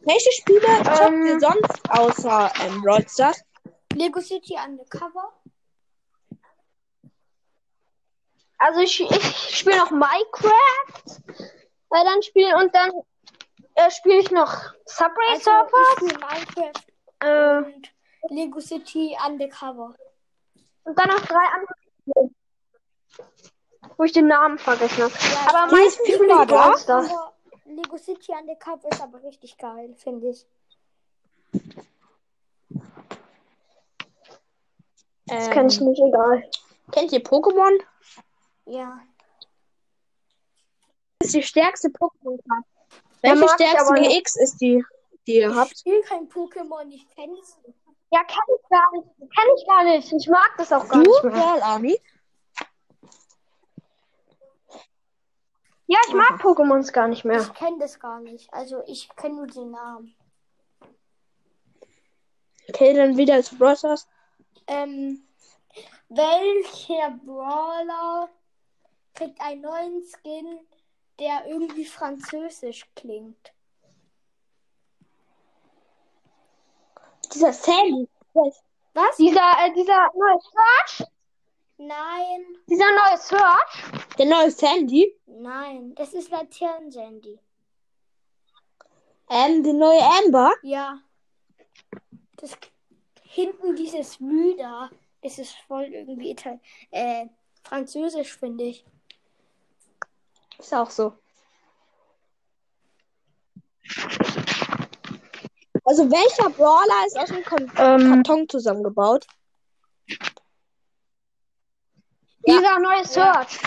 Welche 0.00 0.32
Spiele 0.32 0.60
zockt 0.60 1.00
Ähm. 1.00 1.26
ihr 1.26 1.40
sonst 1.40 1.90
außer 1.90 2.52
ähm, 2.62 2.82
Brawl 2.82 3.06
Stars? 3.08 3.42
Lego 3.92 4.20
City 4.20 4.56
Undercover. 4.56 5.34
Also 8.58 8.80
ich, 8.80 9.00
ich 9.00 9.58
spiele 9.58 9.78
noch 9.78 9.90
Minecraft. 9.90 11.09
Äh, 11.92 12.04
dann 12.04 12.22
spiele 12.22 12.56
und 12.56 12.74
dann 12.74 12.90
äh, 13.74 13.90
spiele 13.90 14.18
ich 14.20 14.30
noch 14.30 14.52
Subway 14.86 15.24
Also 15.30 15.50
Surfer. 15.50 15.76
ich 15.82 16.10
spiele 16.10 16.18
Minecraft 16.26 16.82
Äh, 17.20 17.72
und 17.72 17.90
Lego 18.30 18.60
City 18.60 19.16
Undercover. 19.26 19.94
und 20.84 20.98
dann 20.98 21.08
noch 21.08 21.20
drei 21.20 21.44
andere 21.54 21.74
Spiele. 22.00 22.30
Wo 23.96 24.04
ich 24.04 24.12
den 24.12 24.28
Namen 24.28 24.58
vergessen 24.58 25.02
habe. 25.04 25.12
Ja, 25.12 25.48
Aber 25.48 25.58
am 25.64 25.68
die 25.70 25.74
meisten 25.74 26.02
ist 26.04 26.14
spiele 26.14 26.42
ich. 26.42 26.48
Brawl 26.48 26.78
Stars. 26.78 27.10
Lego 27.66 27.96
City 27.98 28.32
Undercover 28.32 28.88
ist 28.90 29.00
aber 29.00 29.22
richtig 29.22 29.56
geil, 29.58 29.94
finde 29.96 30.30
ich. 30.30 30.46
Das 35.26 35.46
Ähm, 35.46 35.52
kenne 35.52 35.68
ich 35.68 35.80
nicht, 35.80 36.00
egal. 36.00 36.50
Kennt 36.92 37.12
ihr 37.12 37.22
Pokémon? 37.22 37.78
Ja. 38.66 39.00
Ist 41.30 41.36
die 41.36 41.42
stärkste 41.44 41.88
Pokémon-Karte. 41.90 42.66
Welche 43.22 43.36
mag 43.36 43.60
ich 43.60 43.66
stärkste. 43.68 43.94
GX 43.94 44.36
ist 44.36 44.60
die, 44.60 44.84
die 45.28 45.34
ihr 45.36 45.50
Ich 45.50 45.54
habt? 45.54 45.78
spiele 45.78 46.00
kein 46.02 46.28
Pokémon, 46.28 46.88
ich 46.90 47.06
kenne 47.14 47.34
es 47.40 47.56
nicht. 47.64 47.78
Ja, 48.10 48.24
kenne 48.24 48.58
ich 48.60 48.68
gar 48.68 48.90
nicht. 48.92 49.08
Kenne 49.18 49.54
ich 49.56 49.66
gar 49.68 49.84
nicht. 49.84 50.12
Ich 50.12 50.28
mag 50.28 50.54
das 50.58 50.72
auch 50.72 50.88
gar 50.88 51.02
Du? 51.02 51.08
nicht 51.08 51.24
mehr. 51.24 51.64
Army? 51.64 52.00
Ja, 55.86 55.98
ich 56.08 56.14
mag 56.14 56.40
Pokémons 56.40 56.92
gar 56.92 57.06
nicht 57.06 57.24
mehr. 57.24 57.40
Ich 57.40 57.54
kenne 57.54 57.78
das 57.78 58.00
gar 58.00 58.20
nicht. 58.20 58.52
Also 58.52 58.82
ich 58.86 59.08
kenne 59.16 59.36
nur 59.36 59.46
den 59.46 59.70
Namen. 59.70 60.14
Okay, 62.68 62.94
dann 62.94 63.16
wieder 63.16 63.40
zu 63.42 63.56
Brawl 63.56 63.76
Stars. 63.76 64.08
Ähm, 64.66 65.24
welcher 66.08 67.10
Brawler 67.24 68.28
kriegt 69.14 69.40
einen 69.40 69.60
neuen 69.62 70.02
Skin, 70.04 70.60
der 71.20 71.46
irgendwie 71.46 71.84
französisch 71.84 72.84
klingt? 72.96 73.52
Dieser 77.32 77.52
Sandy. 77.52 78.08
Was? 78.94 79.16
Dieser, 79.16 79.52
äh, 79.64 79.72
dieser 79.74 80.10
neue 80.14 80.38
Search? 80.40 81.08
Nein, 81.76 82.44
Dieser 82.68 82.90
neue 82.90 83.16
Search? 83.16 84.16
Der 84.18 84.26
neue 84.26 84.50
Sandy. 84.50 85.16
nein, 85.26 85.94
das 85.94 86.12
ist 86.12 86.30
Laternen-Sandy. 86.30 87.38
Ähm, 89.30 89.62
die 89.62 89.72
neue 89.72 90.02
Amber. 90.02 90.52
Ja. 90.62 91.00
Das 92.36 92.56
hinten 93.22 93.76
dieses 93.76 94.18
Mü 94.18 94.56
da, 94.56 94.90
das 95.22 95.38
ist 95.38 95.54
voll 95.68 95.84
irgendwie 95.84 96.32
Ital 96.32 96.58
äh, 96.90 97.26
französisch, 97.62 98.36
finde 98.36 98.64
ich. 98.64 98.84
Ist 100.60 100.74
auch 100.74 100.90
so. 100.90 101.14
Also 105.84 106.10
welcher 106.10 106.50
Brawler 106.50 107.06
ist 107.06 107.18
aus 107.18 107.30
einem 107.30 107.44
Kon 107.44 107.72
Ähm. 107.76 108.22
Karton 108.22 108.48
zusammengebaut? 108.48 109.26
Dieser 112.46 112.78
neue 112.78 113.04
Search. 113.06 113.58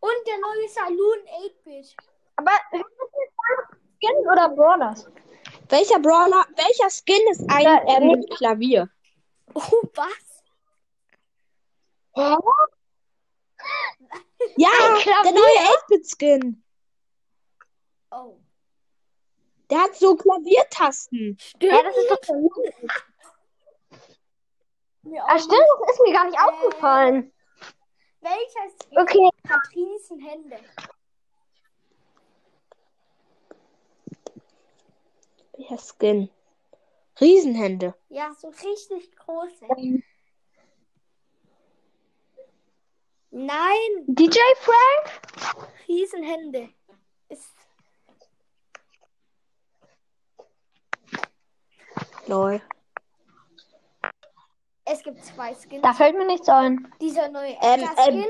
Und 0.00 0.26
der 0.26 0.38
neue 0.38 0.68
Saloon 0.68 1.18
8-Bit. 1.44 1.94
Aber 2.36 2.52
Skin 3.98 4.16
oder 4.32 4.48
Brawlers? 4.48 5.10
Welcher 5.68 5.98
Brawler, 5.98 6.46
welcher 6.56 6.88
Skin 6.90 7.20
ist 7.30 7.44
ein 7.50 7.64
Ja, 7.64 7.82
ähm, 7.86 8.24
Klavier? 8.36 8.88
Oh, 9.54 9.82
was? 9.94 10.42
Hä? 12.14 12.36
Ja, 14.56 14.68
der 15.24 15.32
neue 15.32 15.58
8-Bit-Skin. 15.88 16.62
Oh. 18.10 18.38
Der 19.70 19.82
hat 19.82 19.96
so 19.96 20.16
Klaviertasten. 20.16 21.36
Stimmt. 21.38 21.72
Ja, 21.72 21.82
das 21.82 21.96
ist 21.96 22.10
doch 22.10 22.20
Mir 25.02 25.22
auch 25.24 25.28
Ah, 25.28 25.38
stimmt, 25.38 25.66
das 25.80 25.92
ist 25.92 26.00
mir 26.02 26.12
gar 26.12 26.24
nicht 26.26 26.38
aufgefallen. 26.40 27.32
Welcher 28.20 28.70
Skin 28.80 28.98
Okay. 28.98 29.30
hat 29.48 29.74
Riesenhände? 29.74 30.58
Welcher 35.56 35.78
Skin? 35.78 36.30
Riesenhände. 37.20 37.94
Ja, 38.08 38.32
so 38.32 38.48
richtig 38.48 39.16
große. 39.16 39.66
Nein, 43.30 44.04
DJ 44.06 44.38
Frank? 44.60 45.66
Riesenhände. 45.86 46.70
Ist 47.28 47.52
Lol. 52.26 52.60
es 54.84 55.02
gibt 55.02 55.24
zwei 55.24 55.54
Skins. 55.54 55.82
Da 55.82 55.92
fällt 55.92 56.16
mir 56.16 56.26
nichts 56.26 56.48
ein. 56.48 56.90
Dieser 57.00 57.28
neue 57.28 57.52
Ähm, 57.60 57.80
Edgar-Skin. 57.82 58.22
ähm. 58.22 58.26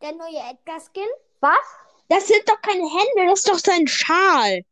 Der 0.00 0.12
neue 0.12 0.38
Edgar-Skin. 0.50 1.08
Was? 1.40 1.56
Das 2.08 2.26
sind 2.28 2.48
doch 2.48 2.60
keine 2.60 2.82
Hände, 2.88 3.26
das 3.30 3.40
ist 3.40 3.48
doch 3.48 3.58
sein 3.58 3.86
Schal. 3.88 4.62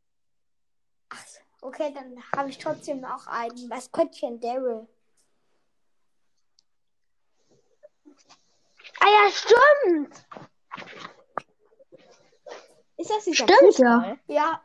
Ach, 1.09 1.25
okay, 1.63 1.93
dann 1.93 2.23
habe 2.37 2.51
ich 2.51 2.59
trotzdem 2.59 3.05
auch 3.05 3.27
einen 3.27 3.69
Maskottchen 3.69 4.39
Daryl. 4.41 4.87
Ah 9.01 9.09
ja, 9.09 9.31
stimmt. 9.31 10.27
Ist 12.97 13.11
das 13.11 13.25
dieser 13.25 13.45
Stimmt, 13.45 13.61
Fußball? 13.61 14.19
Ja. 14.27 14.63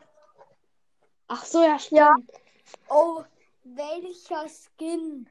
Ach 1.27 1.45
so, 1.45 1.63
ja, 1.63 1.79
stimmt. 1.79 1.99
Ja. 1.99 2.15
Oh, 2.89 3.23
welcher 3.63 4.45
Skin 4.49 5.29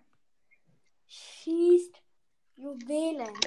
schießt 1.07 2.01
Juwelen? 2.57 3.39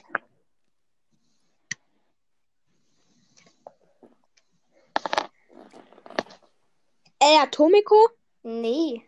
El 7.20 7.38
Atomico? 7.42 8.10
Nee. 8.44 9.04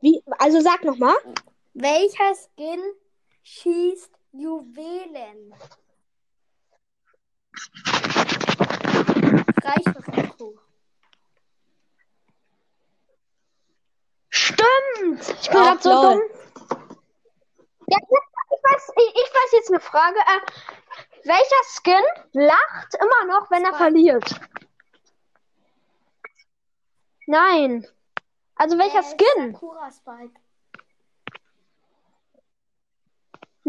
Wie, 0.00 0.22
also 0.38 0.60
sag 0.60 0.84
nochmal. 0.84 1.16
Welcher 1.74 2.34
Skin 2.34 2.80
schießt 3.42 4.19
Juwelen? 4.32 5.54
Info. 10.16 10.54
Stimmt. 14.28 15.28
Ich 15.40 15.50
bin 15.50 15.58
grad 15.60 15.82
so 15.82 15.90
dumm. 15.90 16.20
Ja, 17.88 17.98
ich, 17.98 18.62
weiß, 18.62 18.92
ich, 18.96 19.14
ich 19.14 19.34
weiß 19.34 19.52
jetzt 19.52 19.70
eine 19.70 19.80
Frage. 19.80 20.18
Äh, 20.18 20.40
welcher 21.24 21.64
Skin 21.64 22.02
lacht 22.32 22.94
immer 23.00 23.32
noch, 23.32 23.50
wenn 23.50 23.64
er 23.64 23.74
verliert? 23.74 24.40
Nein. 27.26 27.86
Also 28.54 28.78
welcher 28.78 29.00
Äh, 29.00 29.02
Skin? 29.02 29.52
Sakura 29.52 29.90
Spike. 29.90 30.40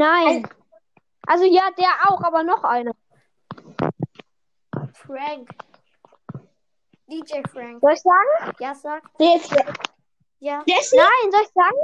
Nein. 0.02 0.50
Also 1.28 1.46
ja, 1.46 1.70
der 1.78 2.10
auch, 2.10 2.24
aber 2.24 2.44
noch 2.44 2.64
einer. 2.64 2.94
Frank. 4.94 5.48
DJ 7.08 7.42
Frank. 7.52 7.80
Soll 7.82 7.94
ich 7.94 8.02
sagen? 8.02 8.56
Ja, 8.60 8.74
sag. 8.74 9.18
Der 9.20 9.36
ist 9.36 9.54
Ja. 10.40 10.64
Jesse? 10.66 10.96
Nein, 10.96 11.32
soll 11.32 11.42
ich 11.44 11.50
sagen? 11.54 11.78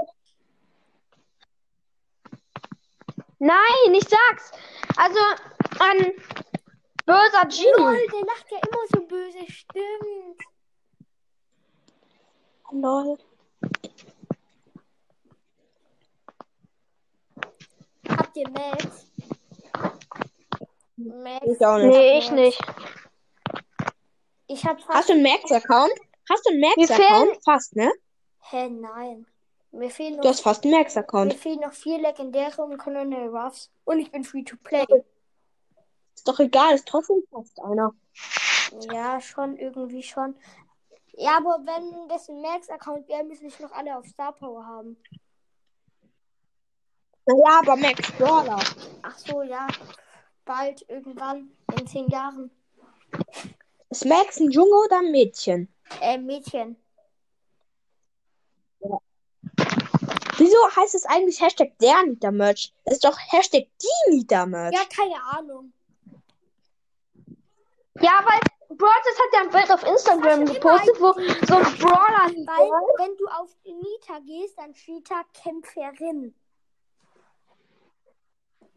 Nein, 3.38 3.94
ich 3.94 4.08
sag's. 4.10 4.52
Also, 4.96 5.20
ein 5.80 6.12
böser 7.06 7.44
Lol, 7.78 7.98
Genie. 7.98 8.08
der 8.12 8.26
lacht 8.26 8.50
ja 8.50 8.58
immer 8.58 8.84
so 8.94 9.06
böse. 9.06 9.46
Stimmt. 9.52 10.42
Lol. 12.72 13.18
Ihr 18.38 18.50
Max? 18.50 19.12
Max. 20.96 21.46
Ich 21.46 21.66
auch 21.66 21.78
nicht. 21.78 21.90
Nee, 21.90 22.18
ich 22.20 22.32
nicht. 22.32 22.62
Ich 24.48 24.66
hab 24.66 24.80
fast. 24.82 24.98
Hast 24.98 25.10
du 25.10 25.14
einen 25.14 25.24
Max-Account? 25.24 25.94
Hast 26.30 26.46
du 26.46 26.52
einen 26.52 26.60
Mir 26.60 26.74
Max-Account? 26.78 27.44
Fast, 27.44 27.76
ne? 27.76 27.92
Hä, 28.50 28.70
nein. 28.70 29.26
Mir 29.72 29.90
fehlen 29.90 30.14
Du 30.14 30.24
noch, 30.24 30.30
hast 30.30 30.42
fast 30.42 30.64
einen 30.64 30.74
mir 30.74 30.80
Max-Account. 30.80 31.34
fehlen 31.34 31.60
noch 31.60 31.74
vier 31.74 32.00
legendäre 32.00 32.62
und 32.64 32.78
Colonel 32.78 33.30
Ruffs. 33.30 33.70
Und 33.84 34.00
ich 34.00 34.12
bin 34.12 34.24
free 34.24 34.44
to 34.44 34.56
play. 34.64 34.86
Ist 36.16 36.28
doch 36.28 36.40
egal, 36.40 36.76
ist 36.76 36.88
trotzdem 36.88 37.24
fast 37.32 37.60
einer. 37.62 37.94
Ja, 38.92 39.22
schon, 39.22 39.58
irgendwie 39.58 40.04
schon. 40.04 40.36
Ja, 41.14 41.38
aber 41.38 41.60
wenn 41.66 42.08
das 42.10 42.30
ein 42.30 42.42
Max-Account 42.42 43.08
wäre, 43.08 43.24
müssen 43.24 43.46
nicht 43.46 43.60
noch 43.60 43.72
alle 43.72 43.98
auf 43.98 44.06
Star 44.08 44.34
Power 44.34 44.66
haben. 44.66 44.98
Aber 47.28 47.76
Max 47.76 48.12
Brawler. 48.14 48.60
Ach 49.02 49.18
so, 49.18 49.42
ja. 49.44 49.68
Bald, 50.46 50.86
irgendwann, 50.90 51.52
in 51.78 51.88
zehn 51.88 52.08
Jahren. 52.08 52.50
Ist 53.90 54.06
Max 54.06 54.40
ein 54.40 54.52
Junge 54.52 54.76
oder 54.86 55.00
ein 55.00 55.12
Mädchen? 55.12 55.68
Äh, 56.02 56.18
Mädchen. 56.18 56.78
Wieso 60.38 60.58
heißt 60.76 60.96
es 60.96 61.06
eigentlich 61.06 61.42
Hashtag 61.42 61.78
der 61.80 62.04
Nita 62.04 62.32
Merch? 62.32 62.74
Das 62.86 62.96
ist 62.96 63.04
doch 63.04 63.18
Hashtag 63.32 63.68
die 63.82 64.16
Nita 64.16 64.46
Merch. 64.46 64.74
Ja, 64.74 64.82
keine 64.96 65.22
Ahnung. 65.38 65.74
Ja, 68.00 68.24
weil 68.24 68.40
Broadcast 68.78 69.20
hat 69.20 69.34
ja 69.34 69.42
ein 69.42 69.50
Bild 69.50 69.72
auf 69.72 69.84
Instagram 69.84 70.46
gepostet, 70.46 70.96
wo 71.00 71.14
so 71.48 71.56
ein 71.56 71.78
Brawler. 71.80 72.30
Weil, 72.46 72.70
wenn 73.00 73.18
du 73.18 73.26
auf 73.28 73.50
Nita 73.66 74.20
gehst, 74.20 74.58
dann 74.58 74.76
steht 74.76 75.10
da 75.10 75.24
Kämpferin. 75.34 76.36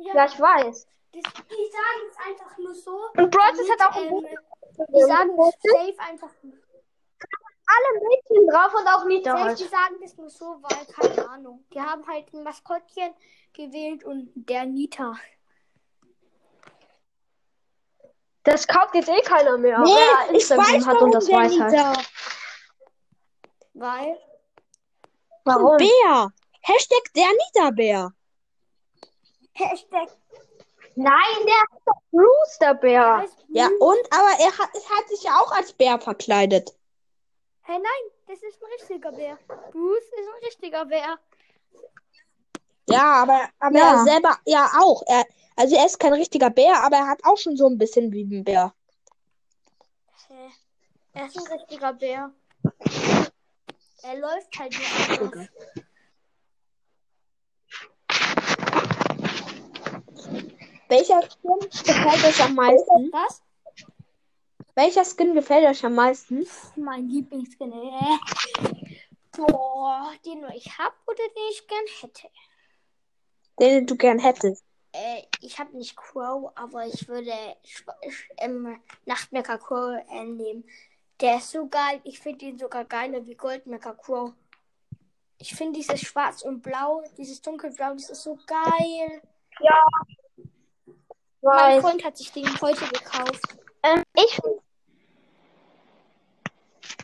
Ja, 0.01 0.25
ich 0.27 0.41
weiß. 0.41 0.87
Das, 1.13 1.23
die 1.23 1.71
sagen 1.71 2.03
es 2.09 2.17
einfach 2.27 2.59
nur 2.59 2.75
so. 2.75 2.97
Und 3.17 3.35
damit, 3.35 3.71
hat 3.71 3.91
auch 3.91 3.97
ein 3.97 4.07
ähm, 4.07 4.27
Die 4.95 5.03
sagen 5.03 5.31
gepostet. 5.31 5.71
safe 5.73 5.99
einfach. 5.99 6.31
alle 7.67 8.01
Mädchen 8.09 8.49
drauf 8.49 8.73
und 8.75 8.87
auch 8.87 9.05
Nita 9.05 9.31
Safe, 9.33 9.45
halt. 9.45 9.59
die 9.59 9.65
sagen 9.65 9.97
das 10.01 10.17
nur 10.17 10.31
so, 10.31 10.63
weil, 10.63 10.87
keine 10.87 11.29
Ahnung. 11.29 11.65
Die 11.75 11.81
haben 11.81 12.07
halt 12.07 12.33
ein 12.33 12.43
Maskottchen 12.45 13.15
gewählt 13.53 14.05
und 14.05 14.31
der 14.35 14.67
Nita. 14.67 15.17
Das 18.45 18.67
kauft 18.67 18.95
jetzt 18.95 19.09
eh 19.09 19.21
keiner 19.23 19.59
mehr. 19.59 19.81
Nee, 19.81 19.91
wer 19.91 20.29
ich 20.31 20.35
Instagram 20.37 20.75
weiß, 20.75 20.87
hat 20.87 21.03
und 21.03 21.13
das 21.13 21.27
der 21.27 21.37
weiß 21.37 21.61
halt. 21.61 21.73
Nita. 21.73 21.93
Weil. 23.75 24.19
Warum? 25.45 25.77
Bär. 25.77 26.33
Hashtag 26.63 27.13
der 27.15 27.29
Nita 27.29 27.71
Bär. 27.71 28.13
Hashtag 29.61 30.09
Nein, 30.97 31.47
der 31.47 31.77
ist 31.77 31.87
doch 31.87 32.01
Bruce, 32.11 32.59
der 32.61 32.75
Bär. 32.75 33.19
heißt 33.19 33.37
Ja, 33.49 33.69
und? 33.79 33.99
Aber 34.11 34.31
er 34.41 34.59
hat, 34.59 34.71
er 34.75 34.97
hat 34.99 35.09
sich 35.09 35.23
ja 35.23 35.39
auch 35.41 35.53
als 35.53 35.73
Bär 35.73 35.99
verkleidet. 36.01 36.75
Hey, 37.63 37.79
nein, 37.79 38.13
das 38.27 38.43
ist 38.43 38.61
ein 38.63 38.71
richtiger 38.73 39.13
Bär. 39.13 39.39
Bruce 39.71 40.03
ist 40.05 40.29
ein 40.29 40.45
richtiger 40.45 40.85
Bär. 40.85 41.19
Ja, 42.89 43.23
aber, 43.23 43.49
aber 43.61 43.79
Ja. 43.79 43.93
er 43.93 44.05
selber 44.05 44.37
ja 44.47 44.69
auch. 44.81 45.03
Er, 45.07 45.25
also 45.57 45.77
er 45.77 45.87
ist 45.87 46.01
kein 46.01 46.13
richtiger 46.13 46.51
Bär, 46.51 46.83
aber 46.83 46.97
er 46.97 47.07
hat 47.09 47.25
auch 47.25 47.39
schon 47.39 47.57
so 47.57 47.69
ein 47.69 47.79
bisschen 47.79 48.11
wie 48.13 48.25
ein 48.25 48.43
Bär. 48.45 48.75
Hä? 50.29 50.51
Er 51.13 51.27
ist 51.27 51.39
ein 51.39 51.53
richtiger 51.57 51.93
Bär. 51.93 52.33
Er 54.03 54.19
läuft 54.19 54.59
halt 54.59 54.71
nicht 54.71 55.21
anders. 55.21 55.49
Welcher 60.89 61.23
Skin 61.23 61.61
gefällt 61.61 62.25
euch 62.25 62.43
am 62.43 62.55
meisten? 62.55 63.13
Was? 63.13 63.43
Welcher 64.75 65.05
Skin 65.05 65.35
gefällt 65.35 65.69
euch 65.69 65.85
am 65.85 65.95
meisten? 65.95 66.47
Mein 66.77 67.09
Lieblingsskin. 67.09 67.73
Äh. 67.73 68.19
Boah, 69.33 70.13
den 70.25 70.41
nur 70.41 70.51
ich 70.55 70.67
hab 70.79 70.95
oder 71.07 71.17
den 71.17 71.51
ich 71.51 71.67
gern 71.67 71.85
hätte. 72.01 72.29
Den 73.61 73.87
du 73.87 73.97
gern 73.97 74.19
hättest. 74.19 74.65
Äh, 74.93 75.23
ich 75.41 75.59
habe 75.59 75.77
nicht 75.77 75.97
Crow, 75.97 76.51
aber 76.57 76.87
ich 76.87 77.07
würde 77.07 77.33
ähm, 78.39 78.81
Nachtmecker 79.07 79.59
Crow 79.59 80.01
äh, 80.11 80.25
nehmen. 80.25 80.65
Der 81.21 81.37
ist 81.37 81.51
so 81.51 81.69
geil. 81.69 82.01
Ich 82.05 82.19
finde 82.19 82.47
ihn 82.47 82.59
sogar 82.59 82.85
geiler 82.85 83.25
wie 83.27 83.35
Goldmecker 83.35 83.95
Crow. 83.95 84.33
Ich 85.39 85.55
finde 85.55 85.79
dieses 85.79 86.01
Schwarz 86.01 86.43
und 86.43 86.63
Blau, 86.63 87.03
dieses 87.17 87.41
Dunkelblau, 87.41 87.95
das 87.95 88.11
ist 88.11 88.23
so 88.23 88.39
geil. 88.47 89.23
Mein 91.43 91.77
Weiß. 91.77 91.83
Freund 91.83 92.05
hat 92.05 92.17
sich 92.17 92.33
den 92.33 92.47
heute 92.61 92.87
gekauft. 92.87 93.43
Ähm, 93.83 94.03
ich, 94.15 94.39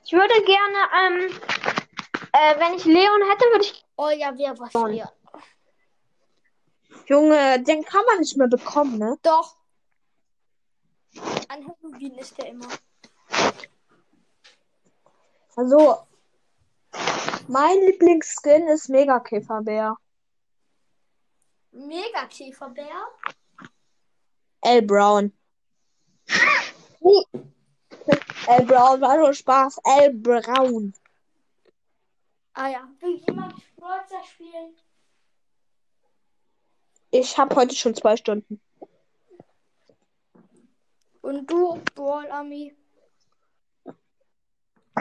ich 0.05 0.13
würde 0.13 0.35
gerne, 0.45 0.79
ähm, 1.01 1.41
äh, 2.33 2.61
wenn 2.61 2.75
ich 2.75 2.85
Leon 2.85 3.23
hätte, 3.31 3.45
würde 3.47 3.65
ich. 3.65 3.85
Oh 3.97 4.11
ja, 4.11 4.33
wer 4.37 4.59
was 4.59 4.73
Schon. 4.73 4.93
hier. 4.93 5.11
Junge, 7.07 7.63
den 7.63 7.85
kann 7.85 8.05
man 8.07 8.19
nicht 8.19 8.37
mehr 8.37 8.49
bekommen, 8.49 8.99
ne? 8.99 9.17
Doch. 9.23 9.57
An 11.49 11.67
Halloween 11.67 12.19
ist 12.19 12.37
der 12.37 12.49
immer. 12.49 12.69
Also, 15.55 15.99
mein 17.49 17.81
Lieblingsskin 17.81 18.69
ist 18.69 18.91
Megakäferbär. 18.91 19.97
Mega 21.77 22.27
Käferbär. 22.27 23.07
L. 24.63 24.83
Brown. 24.83 25.33
L. 28.47 28.65
Brown 28.65 29.01
war 29.01 29.19
nur 29.19 29.35
Spaß. 29.35 29.79
L. 29.85 30.15
Brown. 30.15 30.95
Ah 32.55 32.69
ja. 32.69 32.89
Will 33.01 33.23
jemand 33.27 33.61
Sportler 33.61 34.25
spielen? 34.25 34.75
Ich 37.11 37.37
habe 37.37 37.55
heute 37.55 37.75
schon 37.75 37.95
zwei 37.95 38.17
Stunden. 38.17 38.59
Und 41.21 41.47
du, 41.51 41.79
Brawl 41.95 42.31
Army. 42.31 42.75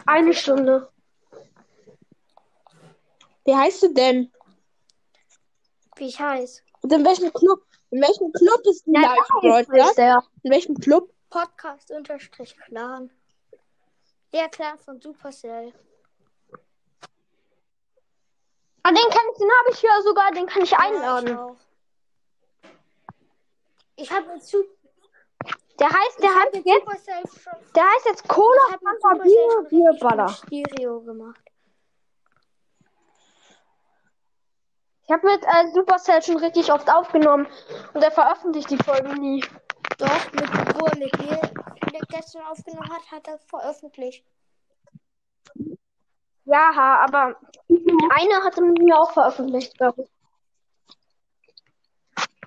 Eine 0.06 0.34
Stunde. 0.34 0.92
Wie 3.46 3.56
heißt 3.56 3.84
du 3.84 3.94
denn? 3.94 4.32
Wie 5.96 6.08
ich 6.08 6.20
heiß. 6.20 6.65
Und 6.86 6.94
in 6.94 7.04
welchem 7.04 7.34
Club? 7.34 7.64
In 7.90 8.00
welchem 8.00 8.32
Club 8.32 8.62
ist 8.70 8.84
Ja, 8.86 9.02
Live 9.16 9.28
Broadcast? 9.42 9.98
der. 9.98 10.24
In 10.44 10.52
welchem 10.52 10.76
Club? 10.76 11.12
Podcast 11.32 11.90
unterstrich 11.90 12.56
Clan. 12.60 13.10
Der 14.32 14.48
Clan 14.50 14.78
von 14.78 15.02
Supercell. 15.02 15.74
Ah, 18.84 18.90
den 18.92 19.10
kann 19.10 19.26
ich, 19.32 19.38
den 19.40 19.50
habe 19.50 19.72
ich 19.72 19.82
ja 19.82 20.02
sogar, 20.04 20.32
den 20.32 20.46
kann 20.46 20.62
ich 20.62 20.70
Ja, 20.70 20.78
einladen. 20.78 21.28
ich 21.30 21.36
auch. 21.36 21.56
Ich 23.96 24.12
habe 24.12 24.40
Su 24.40 24.64
Der 25.80 25.90
heißt, 25.90 26.20
ich 26.20 26.22
der 26.22 26.52
mit 26.54 26.66
jetzt, 26.68 26.86
Supercell 26.86 27.24
der 27.76 27.84
heißt 27.84 28.06
jetzt 28.06 28.28
Cola 28.28 28.62
ich 28.70 28.76
Fanta 28.76 29.24
Bier 29.24 29.52
schon 29.54 29.68
Bier 29.70 29.90
richtig 29.90 30.08
Baller. 30.08 30.28
viel 30.28 30.64
Stereo 30.68 31.02
gemacht. 31.02 31.42
Ich 35.06 35.12
habe 35.12 35.28
mit 35.28 35.44
äh, 35.44 35.72
Supercell 35.74 36.22
schon 36.24 36.38
richtig 36.38 36.72
oft 36.72 36.90
aufgenommen 36.92 37.48
und 37.94 38.04
er 38.04 38.12
veröffentlicht 38.12 38.72
die 38.72 38.78
Folgen 38.78 39.14
nie. 39.16 39.44
Doch, 40.00 40.32
mit, 40.34 40.50
er 40.50 40.98
mit 40.98 41.20
mir 41.20 41.40
der 41.92 42.02
gestern 42.10 42.42
aufgenommen 42.44 42.90
hat, 42.90 43.12
hat 43.12 43.28
er 43.28 43.38
veröffentlicht. 43.40 44.26
Ja, 46.46 46.72
aber 47.06 47.40
eine 47.70 48.44
hatte 48.44 48.62
mir 48.62 49.00
auch 49.00 49.12
veröffentlicht, 49.12 49.78
glaube 49.78 50.04
ich. 50.04 50.10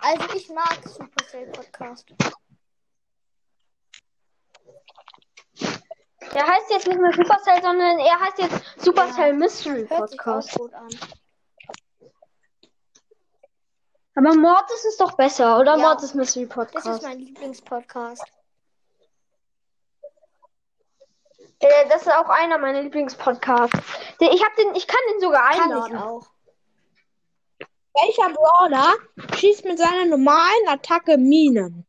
Also 0.01 0.35
ich 0.35 0.49
mag 0.51 0.79
Supercell 0.85 1.47
Podcast. 1.51 2.07
Der 6.35 6.47
heißt 6.47 6.71
jetzt 6.71 6.87
nicht 6.87 7.01
mehr 7.01 7.13
Supercell, 7.13 7.63
sondern 7.63 7.99
er 7.99 8.21
heißt 8.21 8.39
jetzt 8.39 8.81
Supercell 8.85 9.33
Mystery 9.33 9.87
Hört 9.89 10.11
sich 10.11 10.21
auch 10.21 10.25
Podcast. 10.25 10.59
gut 10.59 10.75
an. 10.75 10.89
Aber 14.19 14.35
Mortis 14.35 14.85
ist 14.85 15.01
doch 15.01 15.13
besser, 15.13 15.61
oder? 15.61 15.77
Ja. 15.77 15.83
Mortis 15.83 16.13
Mystery 16.13 16.47
Das 16.47 16.55
Podcast. 16.57 16.87
ist 16.89 17.03
mein 17.05 17.21
Lieblingspodcast. 17.21 18.25
Äh, 21.61 21.89
das 21.89 22.03
ist 22.03 22.13
auch 22.13 22.29
einer 22.29 22.59
meiner 22.59 22.83
Lieblingspodcasts. 22.83 23.79
Ich 24.19 24.45
hab 24.45 24.57
den, 24.57 24.75
ich 24.75 24.89
kann 24.89 24.99
den 25.13 25.21
sogar 25.21 25.51
Kann 25.51 25.55
ich 25.55 25.63
einladen. 25.63 25.97
auch. 25.99 26.27
Welcher 27.95 28.31
Brawler 28.31 28.95
schießt 29.37 29.65
mit 29.65 29.79
seiner 29.79 30.07
normalen 30.07 30.69
Attacke 30.69 31.17
Minen? 31.17 31.87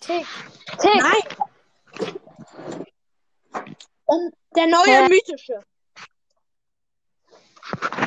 Tick. 0.00 0.26
Tick. 0.80 1.00
Nein. 1.00 2.12
Und 4.06 4.34
der 4.56 4.66
neue 4.66 4.84
Hä? 4.84 5.08
mythische. 5.08 5.60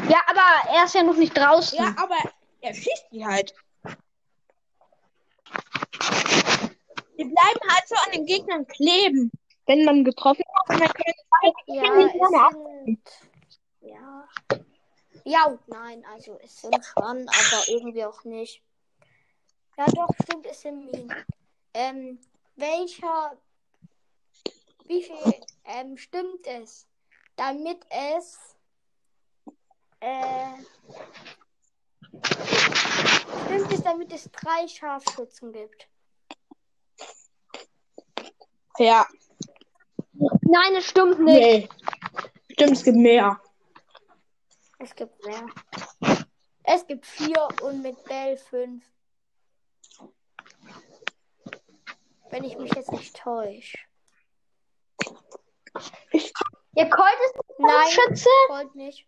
Ja, 0.10 0.22
aber 0.28 0.70
er 0.78 0.86
ist 0.86 0.94
ja 0.96 1.04
noch 1.04 1.16
nicht 1.16 1.36
draußen. 1.36 1.78
Ja, 1.78 1.94
aber 1.98 2.18
er 2.62 2.74
schießt 2.74 3.08
die 3.12 3.26
halt. 3.26 3.54
Die 7.18 7.24
bleiben 7.24 7.60
halt 7.70 7.88
so 7.88 7.96
an 7.96 8.12
den 8.14 8.26
Gegnern 8.26 8.68
kleben, 8.68 9.32
wenn 9.66 9.84
man 9.86 10.04
getroffen 10.04 10.44
hat. 10.70 10.80
Dann 10.80 10.90
können 10.94 11.56
Ja, 11.68 12.08
die 12.08 12.36
ab- 12.36 12.54
sind. 12.86 13.02
Ja. 13.82 14.28
Ja 15.24 15.46
und 15.46 15.68
nein, 15.68 16.06
also 16.14 16.40
es 16.44 16.62
sind 16.62 16.86
schon, 16.86 17.28
aber 17.28 17.68
irgendwie 17.68 18.06
auch 18.06 18.24
nicht. 18.24 18.62
Ja 19.78 19.86
doch, 19.88 20.10
stimmt, 20.24 20.46
es 20.46 20.62
sind 20.62 20.86
Minen. 20.86 21.14
Ähm, 21.74 22.20
welcher. 22.56 23.36
Wie 24.86 25.04
viel 25.04 25.16
ähm, 25.66 25.98
stimmt 25.98 26.48
es, 26.48 26.88
damit 27.36 27.86
es. 27.90 28.56
Äh, 30.00 30.54
stimmt 33.46 33.72
es, 33.72 33.84
damit 33.84 34.14
es 34.14 34.30
drei 34.32 34.68
Scharfschützen 34.68 35.52
gibt? 35.52 35.88
Ja, 38.80 39.08
Nein, 40.50 40.76
es 40.76 40.86
stimmt 40.86 41.20
nicht. 41.20 41.40
nee. 41.40 41.70
Stimmt, 42.54 42.72
es 42.72 42.84
gibt 42.84 42.98
mehr. 42.98 43.40
Es 44.80 44.96
gibt 44.96 45.26
mehr. 45.26 45.46
Es 46.64 46.88
gibt 46.88 47.06
vier 47.06 47.48
und 47.62 47.82
mit 47.82 48.04
Bell 48.06 48.38
fünf. 48.38 48.84
Wenn 52.30 52.44
ich 52.44 52.58
mich 52.58 52.74
jetzt 52.74 52.92
nicht 52.92 53.16
täusche. 53.16 53.78
Ihr 56.76 56.90
Colt 56.90 57.16
ist 57.26 57.36
Nein, 57.58 57.88
Schütze? 57.90 58.30
Gold 58.48 58.76
nicht. 58.76 59.08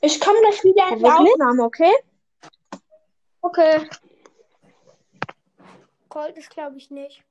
Ich 0.00 0.20
komme 0.20 0.38
gleich 0.40 0.62
wieder 0.64 0.88
in 0.90 0.98
die? 0.98 1.04
Aufnahme, 1.04 1.64
okay? 1.64 1.92
Okay. 3.40 3.88
Colt 6.08 6.36
ist, 6.36 6.50
glaube 6.50 6.76
ich, 6.76 6.90
nicht. 6.90 7.22